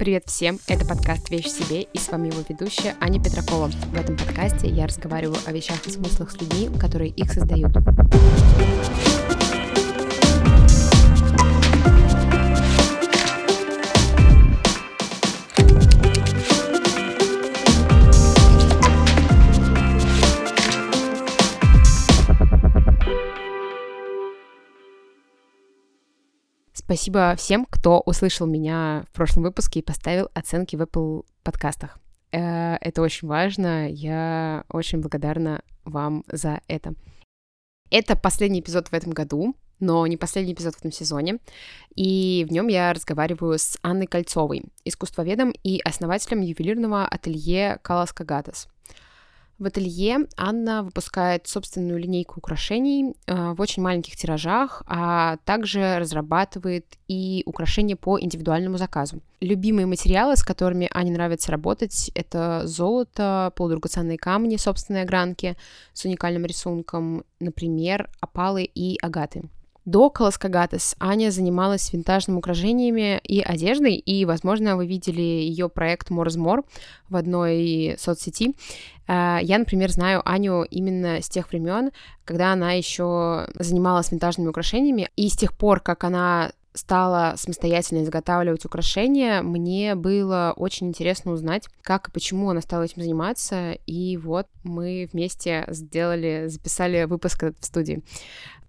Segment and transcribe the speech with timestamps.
[0.00, 3.66] Привет всем, это подкаст «Вещь себе» и с вами его ведущая Аня Петракова.
[3.66, 7.70] В этом подкасте я разговариваю о вещах и смыслах с людьми, которые их создают.
[26.90, 32.00] Спасибо всем, кто услышал меня в прошлом выпуске и поставил оценки в Apple подкастах.
[32.32, 33.88] Э, это очень важно.
[33.88, 36.94] Я очень благодарна вам за это.
[37.92, 41.38] Это последний эпизод в этом году, но не последний эпизод в этом сезоне.
[41.94, 48.66] И в нем я разговариваю с Анной Кольцовой, искусствоведом и основателем ювелирного ателье Калас Кагатас.
[49.60, 56.86] В ателье Анна выпускает собственную линейку украшений э, в очень маленьких тиражах, а также разрабатывает
[57.08, 59.20] и украшения по индивидуальному заказу.
[59.42, 65.58] Любимые материалы, с которыми Ане нравится работать, это золото, полудрагоценные камни собственной огранки
[65.92, 69.42] с уникальным рисунком, например, опалы и агаты.
[69.90, 76.64] До Каласкагатес Аня занималась винтажными украшениями и одеждой, и, возможно, вы видели ее проект More
[77.08, 78.54] в одной соцсети.
[79.08, 81.90] Э, я, например, знаю Аню именно с тех времен,
[82.24, 88.64] когда она еще занималась винтажными украшениями, и с тех пор, как она стала самостоятельно изготавливать
[88.64, 93.72] украшения, мне было очень интересно узнать, как и почему она стала этим заниматься.
[93.88, 98.04] И вот мы вместе сделали, записали выпуск в студии.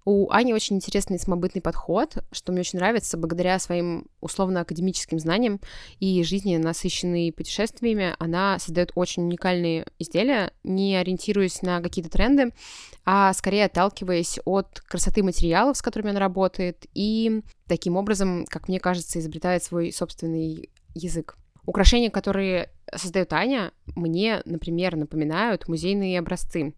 [0.03, 5.59] У Ани очень интересный самобытный подход, что мне очень нравится, благодаря своим условно-академическим знаниям
[5.99, 12.51] и жизни, насыщенной путешествиями, она создает очень уникальные изделия, не ориентируясь на какие-то тренды,
[13.05, 18.79] а скорее отталкиваясь от красоты материалов, с которыми она работает, и таким образом, как мне
[18.79, 21.37] кажется, изобретает свой собственный язык.
[21.67, 26.73] Украшения, которые создает Аня, мне, например, напоминают музейные образцы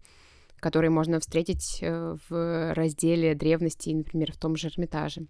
[0.64, 5.26] которые можно встретить э, в разделе древности, например, в том же Эрмитаже.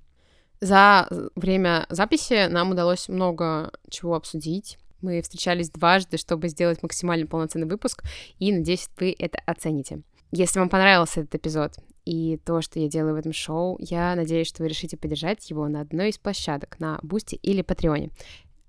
[0.61, 4.79] За время записи нам удалось много чего обсудить.
[5.03, 8.05] Мы встречались дважды, чтобы сделать максимально полноценный выпуск,
[8.39, 10.03] и надеюсь, вы это оцените.
[10.31, 11.73] Если вам понравился этот эпизод
[12.05, 15.67] и то, что я делаю в этом шоу, я надеюсь, что вы решите поддержать его
[15.67, 18.11] на одной из площадок, на Boosty или Patreon е.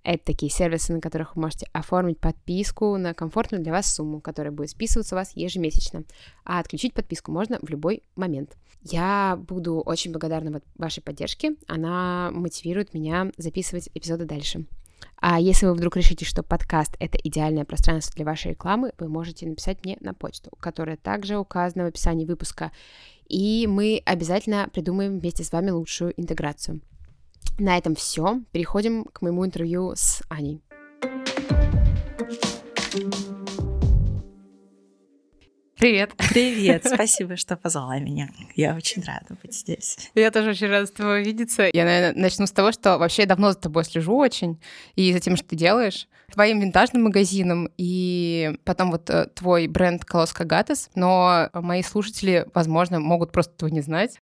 [0.05, 4.51] Это такие сервисы, на которых вы можете оформить подписку на комфортную для вас сумму, которая
[4.51, 6.03] будет списываться у вас ежемесячно.
[6.43, 8.55] А отключить подписку можно в любой момент.
[8.83, 11.55] Я буду очень благодарна вашей поддержке.
[11.67, 14.67] Она мотивирует меня записывать эпизоды дальше.
[15.17, 19.47] А если вы вдруг решите, что подкаст— это идеальное пространство для вашей рекламы, вы можете
[19.47, 22.71] написать мне на почту, которая также указана в описании выпуска,
[23.27, 26.81] и мы обязательно придумаем вместе с вами лучшую интеграцию.
[27.57, 28.41] На этом все.
[28.51, 30.61] Переходим к моему интервью с Аней.
[35.77, 36.13] Привет.
[36.17, 38.29] Привет, спасибо, что позвала меня.
[38.55, 40.09] Я очень рада быть здесь.
[40.15, 41.69] Я тоже очень рада с тобой видеться.
[41.71, 44.59] Я, наверное, начну с того, что вообще я давно за тобой слежу очень,
[44.95, 46.07] и за тем, что ты делаешь.
[46.31, 52.99] Твоим винтажным магазином, и потом вот э, твой бренд Колоска Гатес, но мои слушатели, возможно,
[52.99, 54.21] могут просто этого не знать.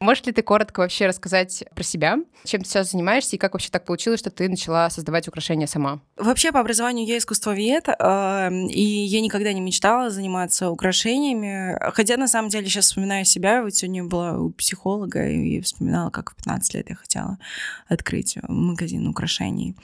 [0.00, 3.68] Можешь ли ты коротко вообще рассказать про себя, чем ты сейчас занимаешься и как вообще
[3.68, 6.00] так получилось, что ты начала создавать украшения сама?
[6.16, 11.78] Вообще по образованию я искусствовед, э, и я никогда не мечтала заниматься украшениями.
[11.92, 16.30] Хотя на самом деле сейчас вспоминаю себя, вот сегодня была у психолога и вспоминала, как
[16.30, 17.38] в 15 лет я хотела
[17.86, 19.76] открыть магазин украшений.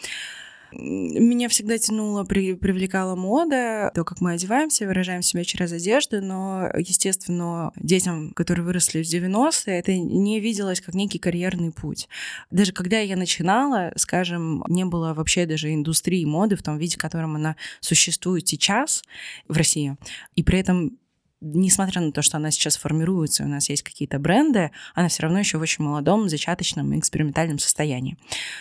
[0.72, 6.70] Меня всегда тянуло, при, привлекала мода, то, как мы одеваемся, выражаем себя через одежду, но,
[6.76, 12.08] естественно, детям, которые выросли в 90-е, это не виделось как некий карьерный путь.
[12.50, 17.00] Даже когда я начинала, скажем, не было вообще даже индустрии моды в том виде, в
[17.00, 19.02] котором она существует сейчас
[19.48, 19.96] в России.
[20.34, 20.98] И при этом
[21.40, 25.38] несмотря на то, что она сейчас формируется, у нас есть какие-то бренды, она все равно
[25.38, 28.16] еще в очень молодом, зачаточном экспериментальном состоянии.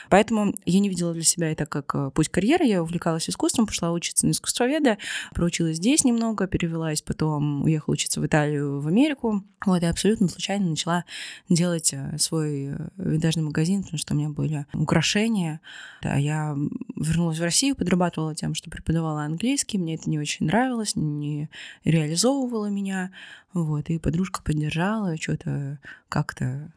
[0.10, 2.66] Поэтому я не видела для себя это как э, путь карьеры.
[2.66, 4.98] Я увлекалась искусством, пошла учиться на искусствоведа,
[5.34, 9.44] проучилась здесь немного, перевелась, потом уехала учиться в Италию, в Америку.
[9.66, 11.06] Вот, и абсолютно случайно начала
[11.50, 15.62] делать э, свой э, винтажный магазин, потому что у меня были украшения.
[16.02, 16.56] Да, я
[16.96, 19.78] вернулась в Россию, подрабатывала тем, что преподавала английский.
[19.78, 21.50] Мне это не очень нравилось, не
[21.84, 23.12] реализовывала меня.
[23.54, 25.80] Вот, и подружка поддержала, что-то
[26.10, 26.72] как-то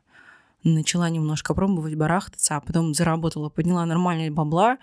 [0.65, 4.79] начала немножко пробовать барахтаться, а потом заработала, подняла нормальные бабла,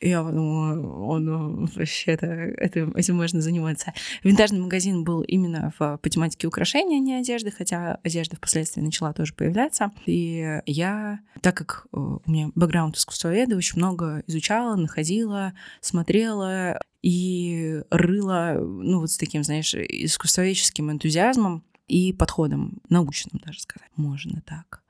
[0.00, 3.92] Я подумала, он ну, вообще это, это, этим можно заниматься.
[4.22, 9.12] Винтажный магазин был именно в, по тематике украшения, а не одежды, хотя одежда впоследствии начала
[9.12, 9.90] тоже появляться.
[10.06, 17.82] И я, так как э, у меня бэкграунд искусствоведа, очень много изучала, находила, смотрела и
[17.90, 24.82] рыла, ну вот с таким, знаешь, искусствоведческим энтузиазмом и подходом, научным даже сказать, можно так.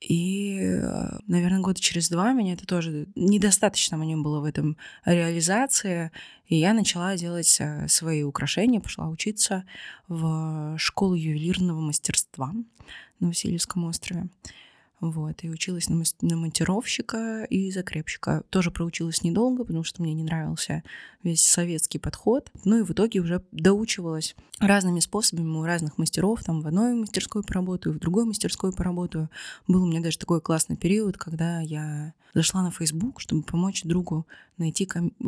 [0.00, 6.10] И, э, наверное, года через два меня это тоже недостаточно мне было в этом реализации.
[6.46, 9.64] И я начала делать э, свои украшения, пошла учиться
[10.06, 12.52] в школу ювелирного мастерства
[13.20, 14.28] на Васильевском острове.
[15.00, 18.44] Вот, и училась на, на монтировщика и закрепщика.
[18.48, 20.82] Тоже проучилась недолго, потому что мне не нравился
[21.22, 22.50] весь советский подход.
[22.64, 26.42] Ну и в итоге уже доучивалась разными способами у разных мастеров.
[26.44, 29.28] Там в одной мастерской поработаю, в другой мастерской поработаю.
[29.68, 34.26] Был у меня даже такой классный период, когда я зашла на Facebook, чтобы помочь другу
[34.56, 34.86] найти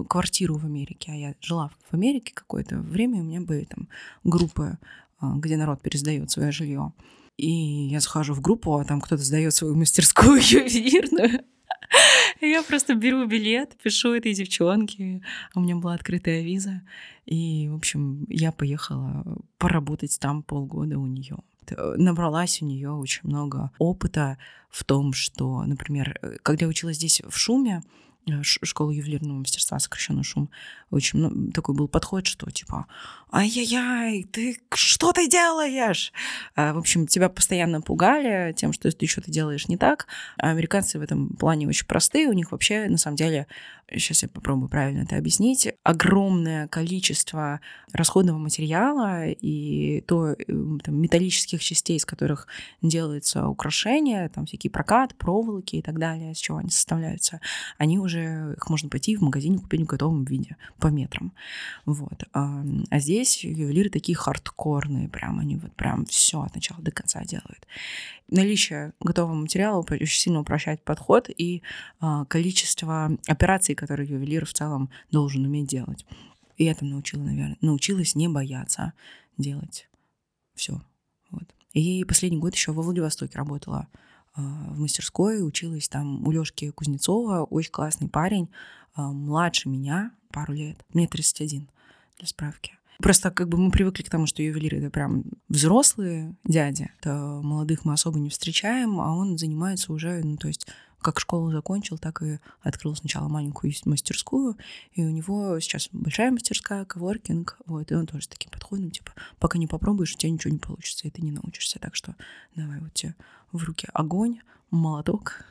[0.08, 1.12] квартиру в Америке.
[1.12, 3.88] А я жила в Америке какое-то время, и у меня были там
[4.24, 4.78] группы,
[5.20, 6.94] а, где народ пересдает свое жилье.
[7.38, 7.50] И
[7.90, 11.44] я захожу в группу, а там кто-то сдает свою мастерскую ювелирную.
[12.40, 15.22] Я просто беру билет, пишу этой девчонке.
[15.54, 16.82] У меня была открытая виза.
[17.26, 19.24] И, в общем, я поехала
[19.56, 21.38] поработать там полгода у нее.
[21.96, 24.38] Набралась у нее очень много опыта
[24.68, 27.82] в том, что, например, когда я училась здесь в Шуме,
[28.30, 30.50] Э, школы ювелирного мастерства, сокращенно шум,
[30.90, 32.86] очень ну, такой был подход, что типа,
[33.32, 36.12] ай-яй-яй, ты что ты делаешь?
[36.54, 40.06] А, в общем, тебя постоянно пугали тем, что ты что-то делаешь не так.
[40.38, 43.46] А американцы в этом плане очень простые, у них вообще, на самом деле,
[43.90, 47.60] сейчас я попробую правильно это объяснить, огромное количество
[47.92, 52.46] расходного материала и то э, там, металлических частей, из которых
[52.82, 57.40] делается украшение, там всякие прокат, проволоки и так далее, из чего они составляются,
[57.78, 61.32] они уже, их можно пойти в магазине купить в готовом виде по метрам.
[61.86, 62.24] Вот.
[62.32, 67.22] А, а здесь ювелиры такие хардкорные, прям они вот прям все от начала до конца
[67.24, 67.66] делают.
[68.30, 71.62] Наличие готового материала очень сильно упрощает подход и
[71.98, 76.04] а, количество операций, которые ювелир в целом должен уметь делать.
[76.56, 78.92] И я там научила, наверное, научилась не бояться
[79.36, 79.88] делать
[80.54, 80.82] все.
[81.30, 81.44] Вот.
[81.72, 83.86] И последний год еще во Владивостоке работала
[84.36, 88.50] э, в мастерской, училась там у Лёшки Кузнецова, очень классный парень,
[88.96, 91.68] э, младше меня пару лет, мне 31,
[92.18, 92.78] для справки.
[93.00, 96.90] Просто как бы мы привыкли к тому, что ювелиры— это прям взрослые дяди.
[96.98, 100.66] Это молодых мы особо не встречаем, а он занимается уже, ну, то есть
[101.00, 104.56] как школу закончил, так и открыл сначала маленькую мастерскую,
[104.92, 109.12] и у него сейчас большая мастерская, коворкинг, вот, и он тоже с таким подходом, типа,
[109.38, 112.16] пока не попробуешь, у тебя ничего не получится, и ты не научишься, так что
[112.56, 113.14] давай вот тебе
[113.52, 114.40] в руки огонь,
[114.70, 115.44] молоток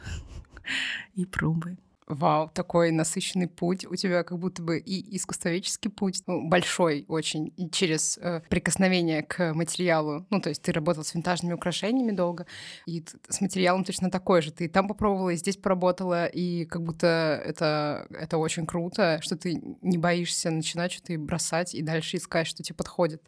[1.16, 1.78] и пробуй.
[2.08, 3.86] Вау, такой насыщенный путь.
[3.86, 9.24] У тебя как будто бы и искусствоведческий путь, ну, большой очень, и через э, прикосновение
[9.24, 10.26] к материалу.
[10.30, 12.46] Ну, то есть ты работал с винтажными украшениями долго,
[12.86, 14.54] и с материалом точно такой же.
[14.54, 19.62] Ты там попробовала, и здесь поработала, и как будто это, это очень круто, что ты
[19.82, 23.22] не боишься начинать что-то бросать и дальше искать, что тебе подходит.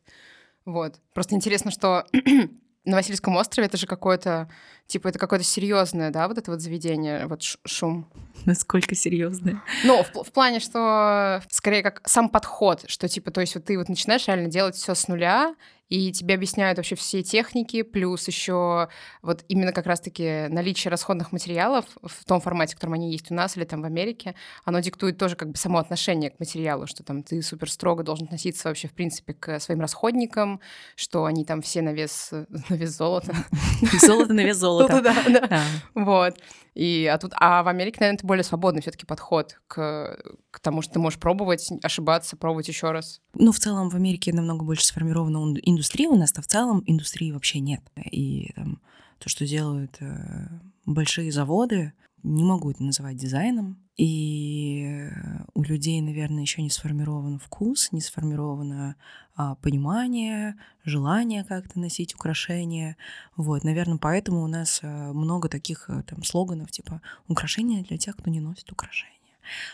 [0.63, 1.01] Вот.
[1.13, 2.05] Просто интересно, что
[2.85, 4.49] на Васильском острове это же какое-то,
[4.87, 8.09] типа, это какое-то серьезное, да, вот это вот заведение, вот шум.
[8.45, 9.61] Насколько серьезное?
[9.83, 13.77] Ну, в, в плане, что скорее как сам подход, что типа, то есть вот ты
[13.77, 15.55] вот начинаешь реально делать все с нуля,
[15.89, 18.89] и тебе объясняют вообще все техники, плюс еще
[19.21, 23.33] вот именно как раз-таки наличие расходных материалов в том формате, в котором они есть у
[23.33, 27.03] нас или там в Америке, оно диктует тоже как бы само отношение к материалу, что
[27.03, 30.61] там ты супер строго должен относиться вообще в принципе к своим расходникам,
[30.95, 32.29] что они там все на вес,
[32.69, 33.35] на вес золота.
[34.01, 34.99] Золото на вес золота.
[35.09, 35.63] Да, да.
[35.95, 36.35] Вот.
[36.75, 40.17] И, а, тут, а в Америке, наверное, это более свободный все-таки подход к,
[40.51, 43.21] к тому, что ты можешь пробовать, ошибаться, пробовать еще раз.
[43.33, 45.39] Ну, в целом в Америке намного больше сформирована
[45.79, 47.81] индустрия, у нас-то в целом индустрии вообще нет.
[48.11, 48.81] И там,
[49.17, 50.49] то, что делают э,
[50.85, 53.77] большие заводы, не могу это называть дизайном.
[53.95, 55.09] И
[55.53, 58.95] у людей, наверное, еще не сформирован вкус, не сформировано
[59.35, 62.97] а, понимание, желание как-то носить украшения.
[63.37, 68.15] Вот, наверное, поэтому у нас а, много таких а, там слоганов типа «украшения для тех,
[68.15, 69.18] кто не носит украшения»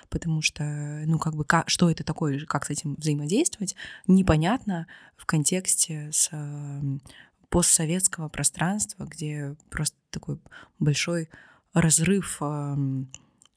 [0.10, 0.64] потому что,
[1.06, 3.76] ну, как бы, как, что это такое, как с этим взаимодействовать,
[4.08, 6.30] непонятно в контексте с
[7.50, 10.40] постсоветского пространства, где просто такой
[10.80, 11.30] большой
[11.74, 12.42] разрыв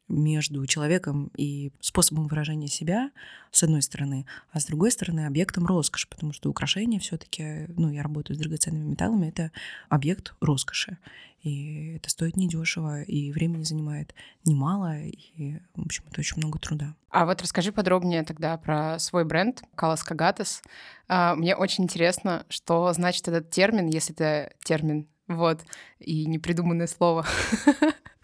[0.08, 3.10] между человеком и способом выражения себя,
[3.50, 7.90] с одной стороны, а с другой стороны, объектом роскоши, потому что украшения все таки ну,
[7.90, 9.52] я работаю с драгоценными металлами, это
[9.88, 10.98] объект роскоши.
[11.42, 14.12] И это стоит недешево, и времени занимает
[14.44, 16.96] немало, и, в общем, это очень много труда.
[17.10, 20.62] А вот расскажи подробнее тогда про свой бренд Калас Кагатес.
[21.06, 25.60] А, мне очень интересно, что значит этот термин, если это термин, вот,
[26.00, 27.24] и непридуманное слово.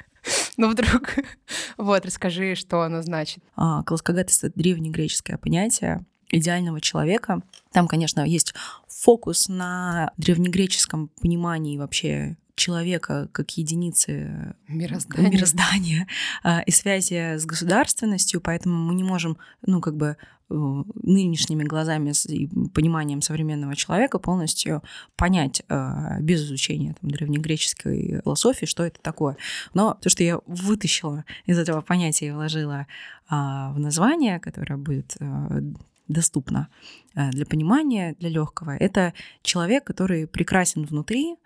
[0.57, 1.15] Ну, вдруг.
[1.77, 3.43] Вот, расскажи, что оно значит.
[3.57, 7.43] А, это древнегреческое понятие идеального человека.
[7.73, 8.55] Там, конечно, есть
[8.89, 16.07] фокус на древнегреческом понимании вообще человека как единицы мироздания, мироздания
[16.43, 20.17] а, и связи с государственностью, поэтому мы не можем, ну, как бы
[20.55, 24.83] нынешними глазами и пониманием современного человека полностью
[25.17, 29.37] понять э, без изучения там, древнегреческой философии, что это такое.
[29.75, 32.87] Но то, что я вытащила из этого понятия и вложила
[33.29, 35.61] а, в название, которое будет э,
[36.07, 36.69] доступно
[37.15, 41.37] для понимания, для легкого, это человек, который прекрасен внутри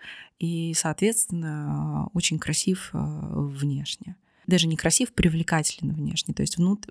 [0.41, 4.17] и, соответственно, очень красив внешне
[4.49, 6.35] даже не красив, привлекателен внешне.
[6.35, 6.87] То есть внут...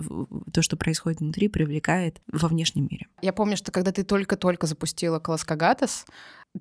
[0.53, 3.07] то, что происходит внутри, привлекает во внешнем мире.
[3.21, 6.05] Я помню, что когда ты только-только запустила Каласкагатас,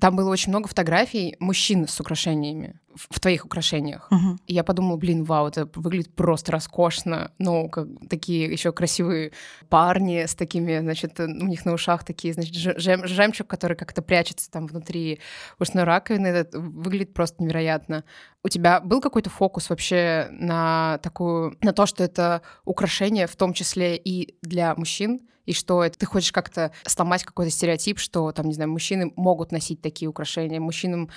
[0.00, 4.08] там было очень много фотографий мужчин с украшениями в твоих украшениях.
[4.10, 4.38] Угу.
[4.46, 7.30] И я подумала, блин, вау, это выглядит просто роскошно.
[7.38, 9.32] Ну, как такие еще красивые
[9.68, 14.50] парни с такими, значит, у них на ушах такие, значит, жем, жемчуг, который как-то прячется
[14.50, 15.20] там внутри
[15.58, 16.26] ушной раковины.
[16.28, 18.04] Это выглядит просто невероятно.
[18.42, 23.52] У тебя был какой-то фокус вообще на такую, на то, что это украшение в том
[23.52, 25.20] числе и для мужчин?
[25.46, 29.52] И что это ты хочешь как-то сломать какой-то стереотип, что там, не знаю, мужчины могут
[29.52, 31.08] носить такие украшения, мужчинам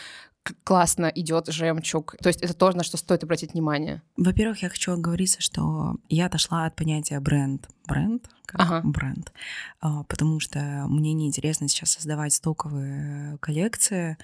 [0.64, 2.16] классно идет жемчуг.
[2.22, 4.02] То есть это тоже на что стоит обратить внимание.
[4.18, 7.68] Во-первых, я хочу оговориться, что я отошла от понятия бренд.
[7.88, 8.28] Бренд?
[8.46, 8.82] Как ага.
[8.84, 9.32] бренд.
[9.80, 14.18] А, потому что мне неинтересно сейчас создавать стоковые коллекции,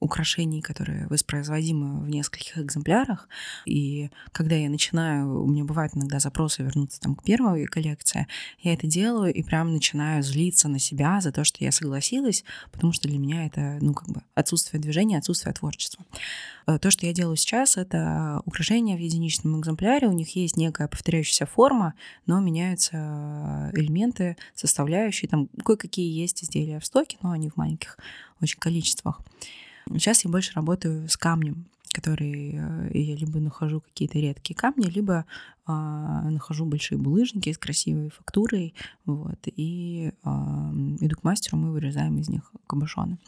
[0.00, 3.28] украшений, которые воспроизводимы в нескольких экземплярах.
[3.66, 8.28] И когда я начинаю, у меня бывают иногда запросы вернуться там к первой коллекции,
[8.60, 12.92] я это делаю и прям начинаю злиться на себя за то, что я согласилась, потому
[12.92, 16.04] что для меня это, ну, как бы отсутствие движения, отсутствие творчества.
[16.66, 20.86] Э, то, что я делаю сейчас, это украшения в единичном экземпляре, у них есть некая
[20.86, 21.94] повторяющаяся форма,
[22.26, 27.98] но меняются элементы, составляющие, там кое-какие есть изделия в стоке, но они в маленьких
[28.40, 29.20] очень количествах.
[29.92, 35.24] Сейчас я больше работаю с камнем, который э, я либо нахожу какие-то редкие камни, либо
[35.66, 42.16] а, нахожу большие булыжники с красивой фактурой, вот, и а, иду к мастеру, мы вырезаем
[42.18, 43.18] из них кабошоны.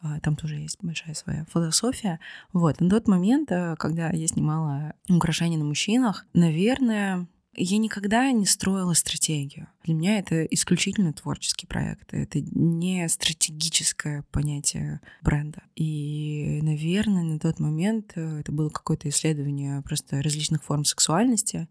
[0.00, 2.20] А, там тоже есть большая своя философия.
[2.52, 8.46] Вот, на тот момент, э, когда я снимала украшения на мужчинах, наверное, я никогда не
[8.46, 9.68] строила стратегию.
[9.84, 12.12] Для меня это исключительно творческий проект.
[12.12, 15.62] Это не стратегическое понятие бренда.
[15.76, 21.68] И, наверное, на тот момент э, это было какое-то исследование просто различных форм сексуальности.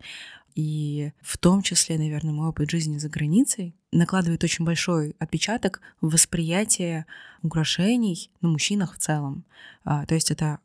[0.56, 6.12] И в том числе, наверное, мой опыт жизни за границей накладывает очень большой отпечаток в
[6.12, 7.06] восприятие
[7.42, 9.46] украшений на мужчинах в целом.
[9.84, 10.60] А, то есть это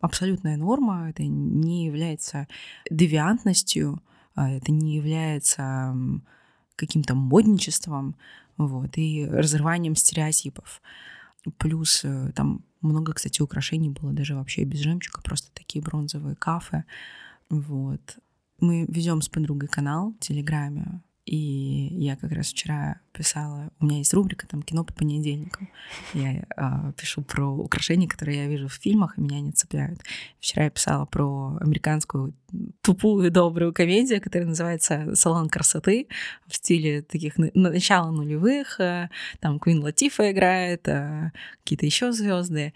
[0.00, 2.48] абсолютная норма, это не является
[2.90, 4.02] девиантностью,
[4.36, 5.94] это не является
[6.76, 8.16] каким-то модничеством,
[8.56, 10.80] вот, и разрыванием стереотипов.
[11.58, 16.84] Плюс э, там много, кстати, украшений было даже вообще без жемчуга, просто такие бронзовые кафе.
[17.50, 18.18] Вот.
[18.60, 23.98] Мы ведем с подругой канал в Телеграме, и я как раз вчера писала, у меня
[23.98, 25.70] есть рубрика там кино по понедельникам.
[26.12, 30.00] Я э, пишу про украшения, которые я вижу в фильмах, и меня они цепляют.
[30.38, 32.34] Вчера я писала про американскую
[32.82, 36.08] тупую добрую комедию, которая называется «Салон красоты»
[36.46, 38.78] в стиле таких начала нулевых.
[38.80, 39.08] Э,
[39.40, 42.74] там Квин Латифа играет, э, какие-то еще звезды.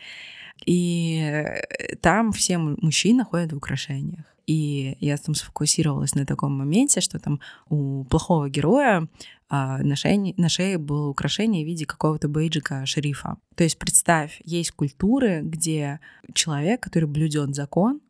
[0.67, 4.25] И э, там все мужчины ходят в украшениях.
[4.47, 7.39] И я там сфокусировалась на таком моменте, что там
[7.69, 9.07] у плохого героя
[9.51, 13.37] а, на, шее, на шее было украшение в виде какого-то бейджика шерифа.
[13.57, 16.01] То есть представь, есть культуры, где
[16.33, 18.01] человек, который блюдет закон,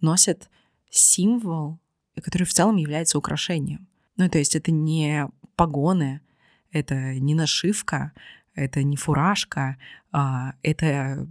[0.00, 0.48] носит
[0.88, 1.78] символ,
[2.14, 3.86] который в целом является украшением.
[4.16, 6.20] Ну, то есть это не погоны,
[6.70, 8.12] это не нашивка,
[8.54, 9.76] это не фуражка,
[10.12, 11.26] а это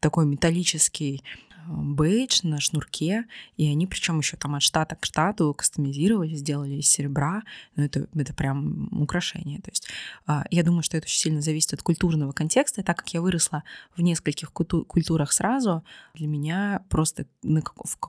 [0.00, 1.22] такой металлический
[1.66, 3.24] бейдж на шнурке,
[3.56, 7.42] и они причем еще там от штата к штату кастомизировали, сделали из серебра,
[7.76, 9.60] ну это, это прям украшение.
[9.60, 9.88] То есть
[10.26, 13.64] а, я думаю, что это очень сильно зависит от культурного контекста, так как я выросла
[13.96, 17.62] в нескольких культурах сразу, для меня просто на,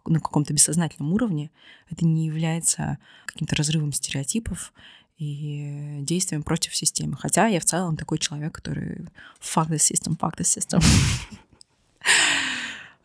[0.05, 1.51] на каком-то бессознательном уровне
[1.89, 4.73] это не является каким-то разрывом стереотипов,
[5.17, 7.15] и действием против системы.
[7.17, 9.07] Хотя я в целом такой человек, который
[9.39, 10.83] fuck the system, fuck the system.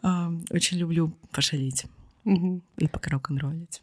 [0.51, 1.87] Очень люблю пошалить
[2.25, 3.81] и покрок-н-роллить.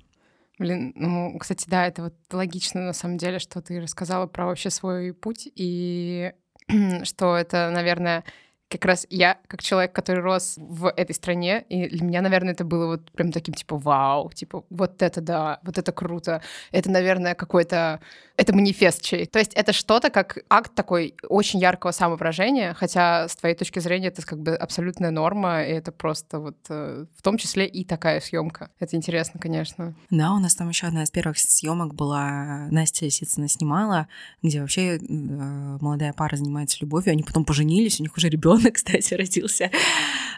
[0.59, 4.71] Блин, ну, кстати, да, это вот логично на самом деле, что ты рассказала про вообще
[4.71, 6.33] свой путь, и
[7.03, 8.23] что это, наверное,
[8.69, 12.65] как раз я, как человек, который рос в этой стране, и для меня, наверное, это
[12.65, 16.41] было вот прям таким, типа, вау, типа, вот это да, вот это круто.
[16.71, 18.01] Это, наверное, какой-то...
[18.35, 19.25] Это манифест чей.
[19.25, 24.09] То есть это что-то как акт такой очень яркого самовыражения, хотя с твоей точки зрения
[24.09, 28.19] это как бы абсолютная норма, и это просто вот э, в том числе и такая
[28.19, 28.69] съемка.
[28.79, 29.95] Это интересно, конечно.
[30.11, 34.07] Да, у нас там еще одна из первых съемок была, Настя Лисицына снимала,
[34.43, 38.73] где вообще э, молодая пара занимается любовью, они потом поженились, у них уже ребенок ребенок,
[38.75, 39.71] кстати, родился.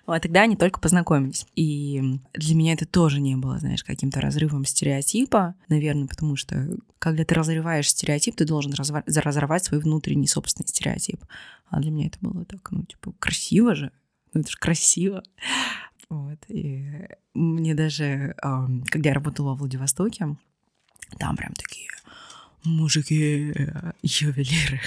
[0.06, 1.46] Вот тогда они только познакомились.
[1.56, 7.24] И для меня это тоже не было, знаешь, каким-то разрывом стереотипа, наверное, потому что когда
[7.24, 11.24] ты разрываешь стереотип, ты должен разорвать свой внутренний собственный стереотип.
[11.70, 13.92] А для меня это было так, ну, типа, красиво же.
[14.34, 15.24] Ну, это же красиво.
[16.10, 16.40] Вот.
[16.48, 20.36] И мне даже, когда я работала во Владивостоке,
[21.20, 21.88] там прям такие
[22.64, 24.82] мужики, э, ювелиры.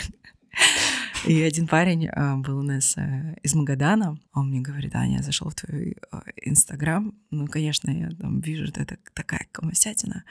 [1.25, 5.23] И один парень а, был у нас а, из Магадана, он мне говорит, Аня, я
[5.23, 10.25] зашел в твой а, Инстаграм, ну, конечно, я там вижу, это такая комосятина.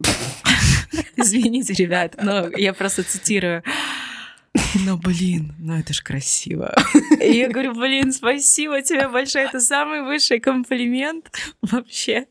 [1.16, 3.62] Извините, ребят, но я просто цитирую.
[4.84, 6.74] Но, блин, ну это ж красиво.
[7.20, 11.30] И я говорю, блин, спасибо тебе большое, это самый высший комплимент
[11.62, 12.26] вообще,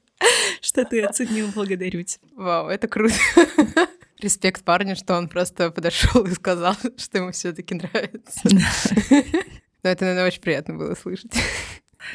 [0.62, 2.28] что ты оценил, благодарю тебя.
[2.36, 3.16] Вау, это круто
[4.24, 8.42] респект парню, что он просто подошел и сказал, что ему все-таки нравится.
[9.84, 11.34] Но это, наверное, очень приятно было слышать.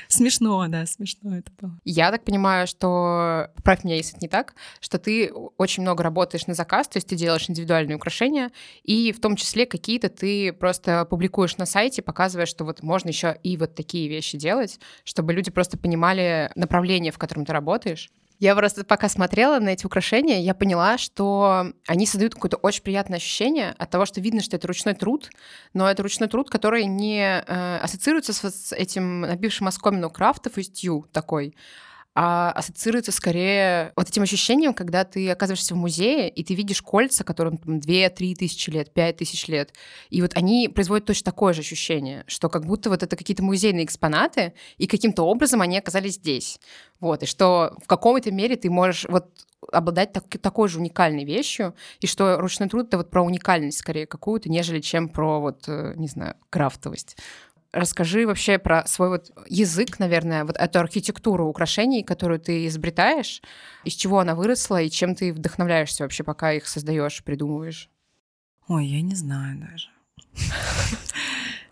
[0.09, 1.79] Смешно, да, смешно это было.
[1.85, 6.47] Я так понимаю, что, правь меня, если это не так, что ты очень много работаешь
[6.47, 8.51] на заказ, то есть ты делаешь индивидуальные украшения,
[8.83, 13.39] и в том числе какие-то ты просто публикуешь на сайте, показывая, что вот можно еще
[13.43, 18.11] и вот такие вещи делать, чтобы люди просто понимали направление, в котором ты работаешь.
[18.39, 23.17] Я просто пока смотрела на эти украшения, я поняла, что они создают какое-то очень приятное
[23.19, 25.29] ощущение от того, что видно, что это ручной труд,
[25.75, 30.63] но это ручной труд, который не э, ассоциируется с, с этим набившим оскомину крафтов и
[30.63, 31.57] стью такой,
[32.21, 37.23] а ассоциируется скорее вот этим ощущением, когда ты оказываешься в музее, и ты видишь кольца,
[37.23, 39.73] которым там 2-3 тысячи лет, 5 тысяч лет,
[40.11, 43.85] и вот они производят точно такое же ощущение, что как будто вот это какие-то музейные
[43.85, 46.59] экспонаты, и каким-то образом они оказались здесь.
[46.99, 49.29] Вот, и что в каком-то мере ты можешь вот
[49.73, 54.07] обладать так, такой же уникальной вещью, и что ручной труд— это вот про уникальность скорее
[54.07, 57.17] какую-то, нежели чем про вот, э, не знаю, крафтовость.
[57.73, 63.43] Расскажи вообще про свой вот язык, наверное, вот эту архитектуру украшений, которую ты изобретаешь,
[63.85, 67.91] из чего она выросла и чем ты вдохновляешься вообще, пока их создаешь, придумываешь?
[68.69, 69.89] Ой, я не знаю даже.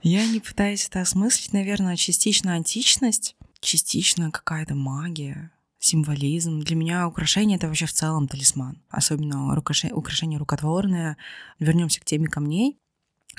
[0.03, 6.61] Я не пытаюсь это осмыслить, наверное, частично античность, частично какая-то магия, символизм.
[6.61, 8.83] Для меня украшение— это вообще в целом талисман.
[8.89, 9.53] Особенно
[9.93, 11.17] украшение рукотворное.
[11.59, 12.79] Вернемся к теме камней.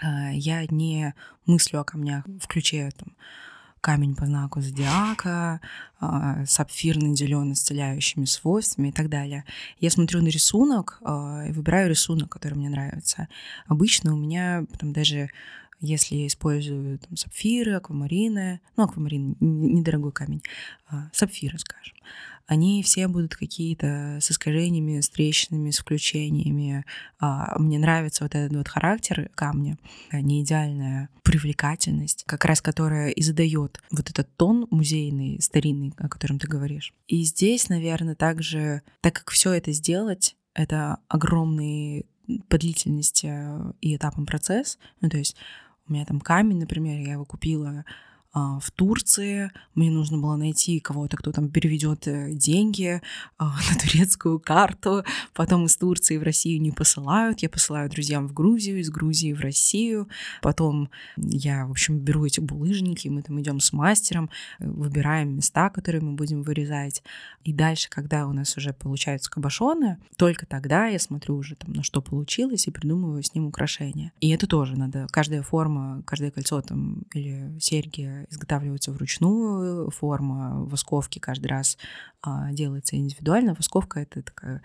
[0.02, 1.14] Э, я не
[1.46, 3.16] мыслю о камнях в ключе там,
[3.82, 5.62] камень по знаку зодиака,
[6.02, 9.46] э, сапфир наделен исцеляющими свойствами и так далее.
[9.80, 13.28] Я смотрю на рисунок э, и выбираю рисунок, который мне нравится.
[13.68, 15.30] Обычно у меня там даже
[15.80, 20.42] если я использую там, сапфиры, аквамарины, ну, аквамарин— недорогой камень,
[20.88, 21.96] а, сапфиры, скажем,
[22.48, 26.86] они все будут какие-то с искажениями, с трещинами, с включениями.
[27.20, 29.78] А, мне нравится вот этот вот характер камня,
[30.14, 36.40] не идеальная привлекательность, как раз которая и задает вот этот тон музейный, старинный, о котором
[36.40, 36.94] ты говоришь.
[37.08, 42.06] И здесь, наверное, также, так как все это сделать, это огромный
[42.50, 43.32] по длительности
[43.82, 44.80] и этапам процесс.
[45.02, 45.36] Ну, то есть
[45.88, 47.86] у меня там камень, например, я его купила
[48.38, 49.52] в Турции.
[49.76, 53.02] Мне нужно было найти кого-то, кто там переведет э, деньги
[53.38, 55.04] а, на турецкую карту.
[55.34, 57.40] Потом из Турции в Россию не посылают.
[57.40, 60.08] Я посылаю друзьям в Грузию, из Грузии в Россию.
[60.42, 65.70] Потом я, в общем, беру эти булыжники, мы там идем с мастером, э, выбираем места,
[65.70, 67.04] которые мы будем вырезать.
[67.44, 71.84] И дальше, когда у нас уже получаются кабошоны, только тогда я смотрю уже там, на
[71.84, 74.12] что получилось, и придумываю с ним украшения.
[74.20, 75.08] И это тоже надо.
[75.12, 81.78] Каждая форма, каждое кольцо там или серьги изготавливаются вручную, форма восковки каждый раз
[82.22, 83.54] а, делается индивидуально.
[83.54, 84.62] Восковка— это такая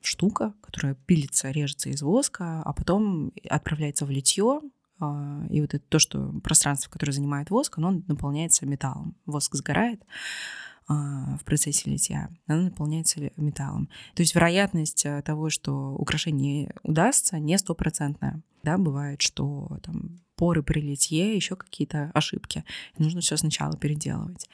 [0.00, 4.60] штука, которая пилится, режется из воска, а потом отправляется в литье,
[4.98, 9.16] а, и вот это то, что пространство, которое занимает воск, оно наполняется металлом.
[9.26, 10.02] Воск сгорает,
[10.88, 13.88] а, в процессе литья, она наполняется металлом.
[14.14, 18.40] То есть вероятность а, того, что украшение удастся, не стопроцентная.
[18.62, 22.64] Да, бывает, что там поры при литье, еще какие-то ошибки.
[22.98, 24.48] Нужно все сначала переделывать.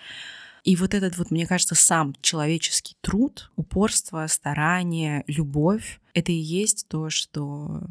[0.65, 6.87] И вот этот вот, мне кажется, сам человеческий труд, упорство, старание, любовь, это и есть
[6.89, 7.83] то, что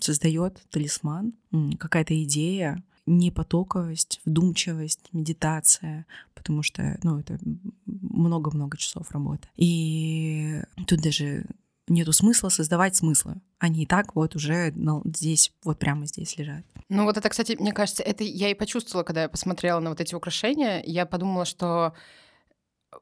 [0.00, 1.34] создает талисман,
[1.78, 7.38] какая-то идея, непотоковость, вдумчивость, медитация, потому что, ну, это
[7.86, 9.46] много-много часов работы.
[9.56, 11.46] И тут даже
[11.88, 13.40] нету смысла создавать смыслы.
[13.58, 14.72] Они и так вот уже
[15.04, 16.64] здесь, вот прямо здесь лежат.
[16.88, 20.00] Ну вот это, кстати, мне кажется, это я и почувствовала, когда я посмотрела на вот
[20.00, 20.82] эти украшения.
[20.84, 21.94] Я подумала, что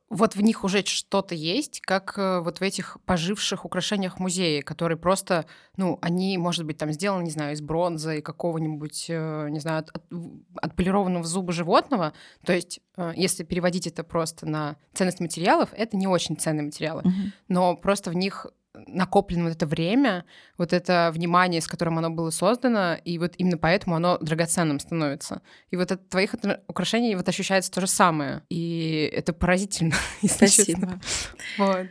[0.09, 4.99] вот в них уже что-то есть, как э, вот в этих поживших украшениях музея, которые
[4.99, 9.61] просто, ну, они, может быть, там сделаны, не знаю, из бронзы и какого-нибудь, э, не
[9.61, 10.05] знаю, от, от,
[10.61, 12.13] отполированного зуба животного.
[12.45, 17.03] То есть, э, если переводить это просто на ценность материалов, это не очень ценные материалы,
[17.03, 17.33] mm-hmm.
[17.49, 20.25] но просто в них накоплено вот это время,
[20.57, 25.43] вот это внимание, с которым оно было создано, и вот именно поэтому оно драгоценным становится.
[25.71, 26.35] И вот от твоих
[26.67, 28.43] украшений вот ощущается то же самое.
[28.49, 29.95] И это поразительно.
[30.27, 31.01] Спасибо.
[31.59, 31.87] Вот.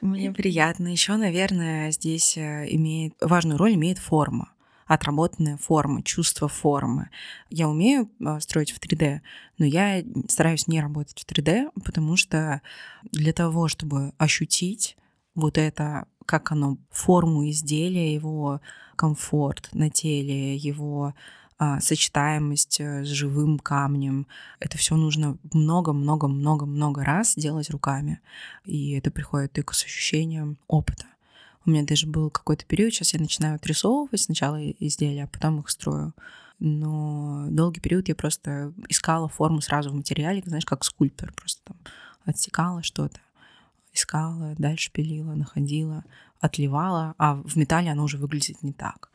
[0.00, 0.88] Мне приятно.
[0.88, 4.52] Еще, наверное, здесь э, имеет важную роль имеет форма
[4.86, 7.10] отработанная форма, чувство формы.
[7.50, 9.20] Я умею э, строить в 3D,
[9.58, 12.62] но я стараюсь не работать в 3D, потому что
[13.10, 14.96] для того, чтобы ощутить
[15.34, 18.60] вот это как оно, форму изделия, его
[18.96, 21.14] комфорт на теле, его
[21.58, 24.26] а, сочетаемость э, с живым камнем.
[24.60, 28.20] Это все нужно много-много-много-много раз делать руками.
[28.64, 31.06] И это приходит только с ощущением опыта.
[31.64, 35.70] У меня даже был какой-то период, сейчас я начинаю отрисовывать сначала изделия, а потом их
[35.70, 36.12] строю.
[36.58, 41.76] Но долгий период я просто искала форму сразу в материале, знаешь, как скульптор, просто там
[42.24, 43.18] отсекала что-то
[43.96, 46.04] искала, дальше пилила, находила,
[46.40, 49.10] отливала, а в металле оно уже выглядит не так.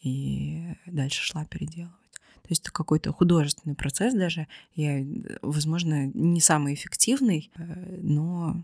[0.00, 1.94] И дальше шла переделывать.
[2.42, 4.48] То есть это какой-то художественный процесс даже.
[4.74, 5.04] Я,
[5.42, 8.56] возможно, не самый эффективный, э, но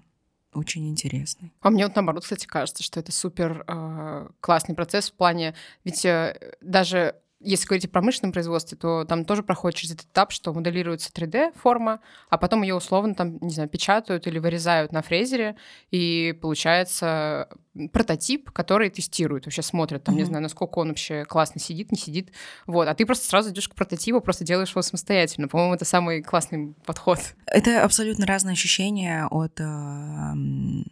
[0.53, 1.53] очень интересный.
[1.61, 5.55] А мне вот наоборот, кстати, кажется, что это супер э, классный процесс в плане,
[5.85, 10.33] ведь э, даже если говорить о промышленном производстве, то там тоже проходит через этот этап,
[10.33, 15.57] что моделируется 3D-форма, а потом ее условно там, не знаю, печатают или вырезают на фрезере,
[15.90, 17.48] и получается
[17.92, 20.18] прототип, который тестируют, вообще смотрят, там, mm-hmm.
[20.18, 22.33] не знаю, насколько он вообще классно сидит, не сидит.
[22.66, 25.46] Вот, а ты просто сразу идешь к прототипу, просто делаешь его самостоятельно.
[25.46, 27.20] По-моему, это самый классный подход.
[27.46, 29.64] Это абсолютно разные ощущения от, э,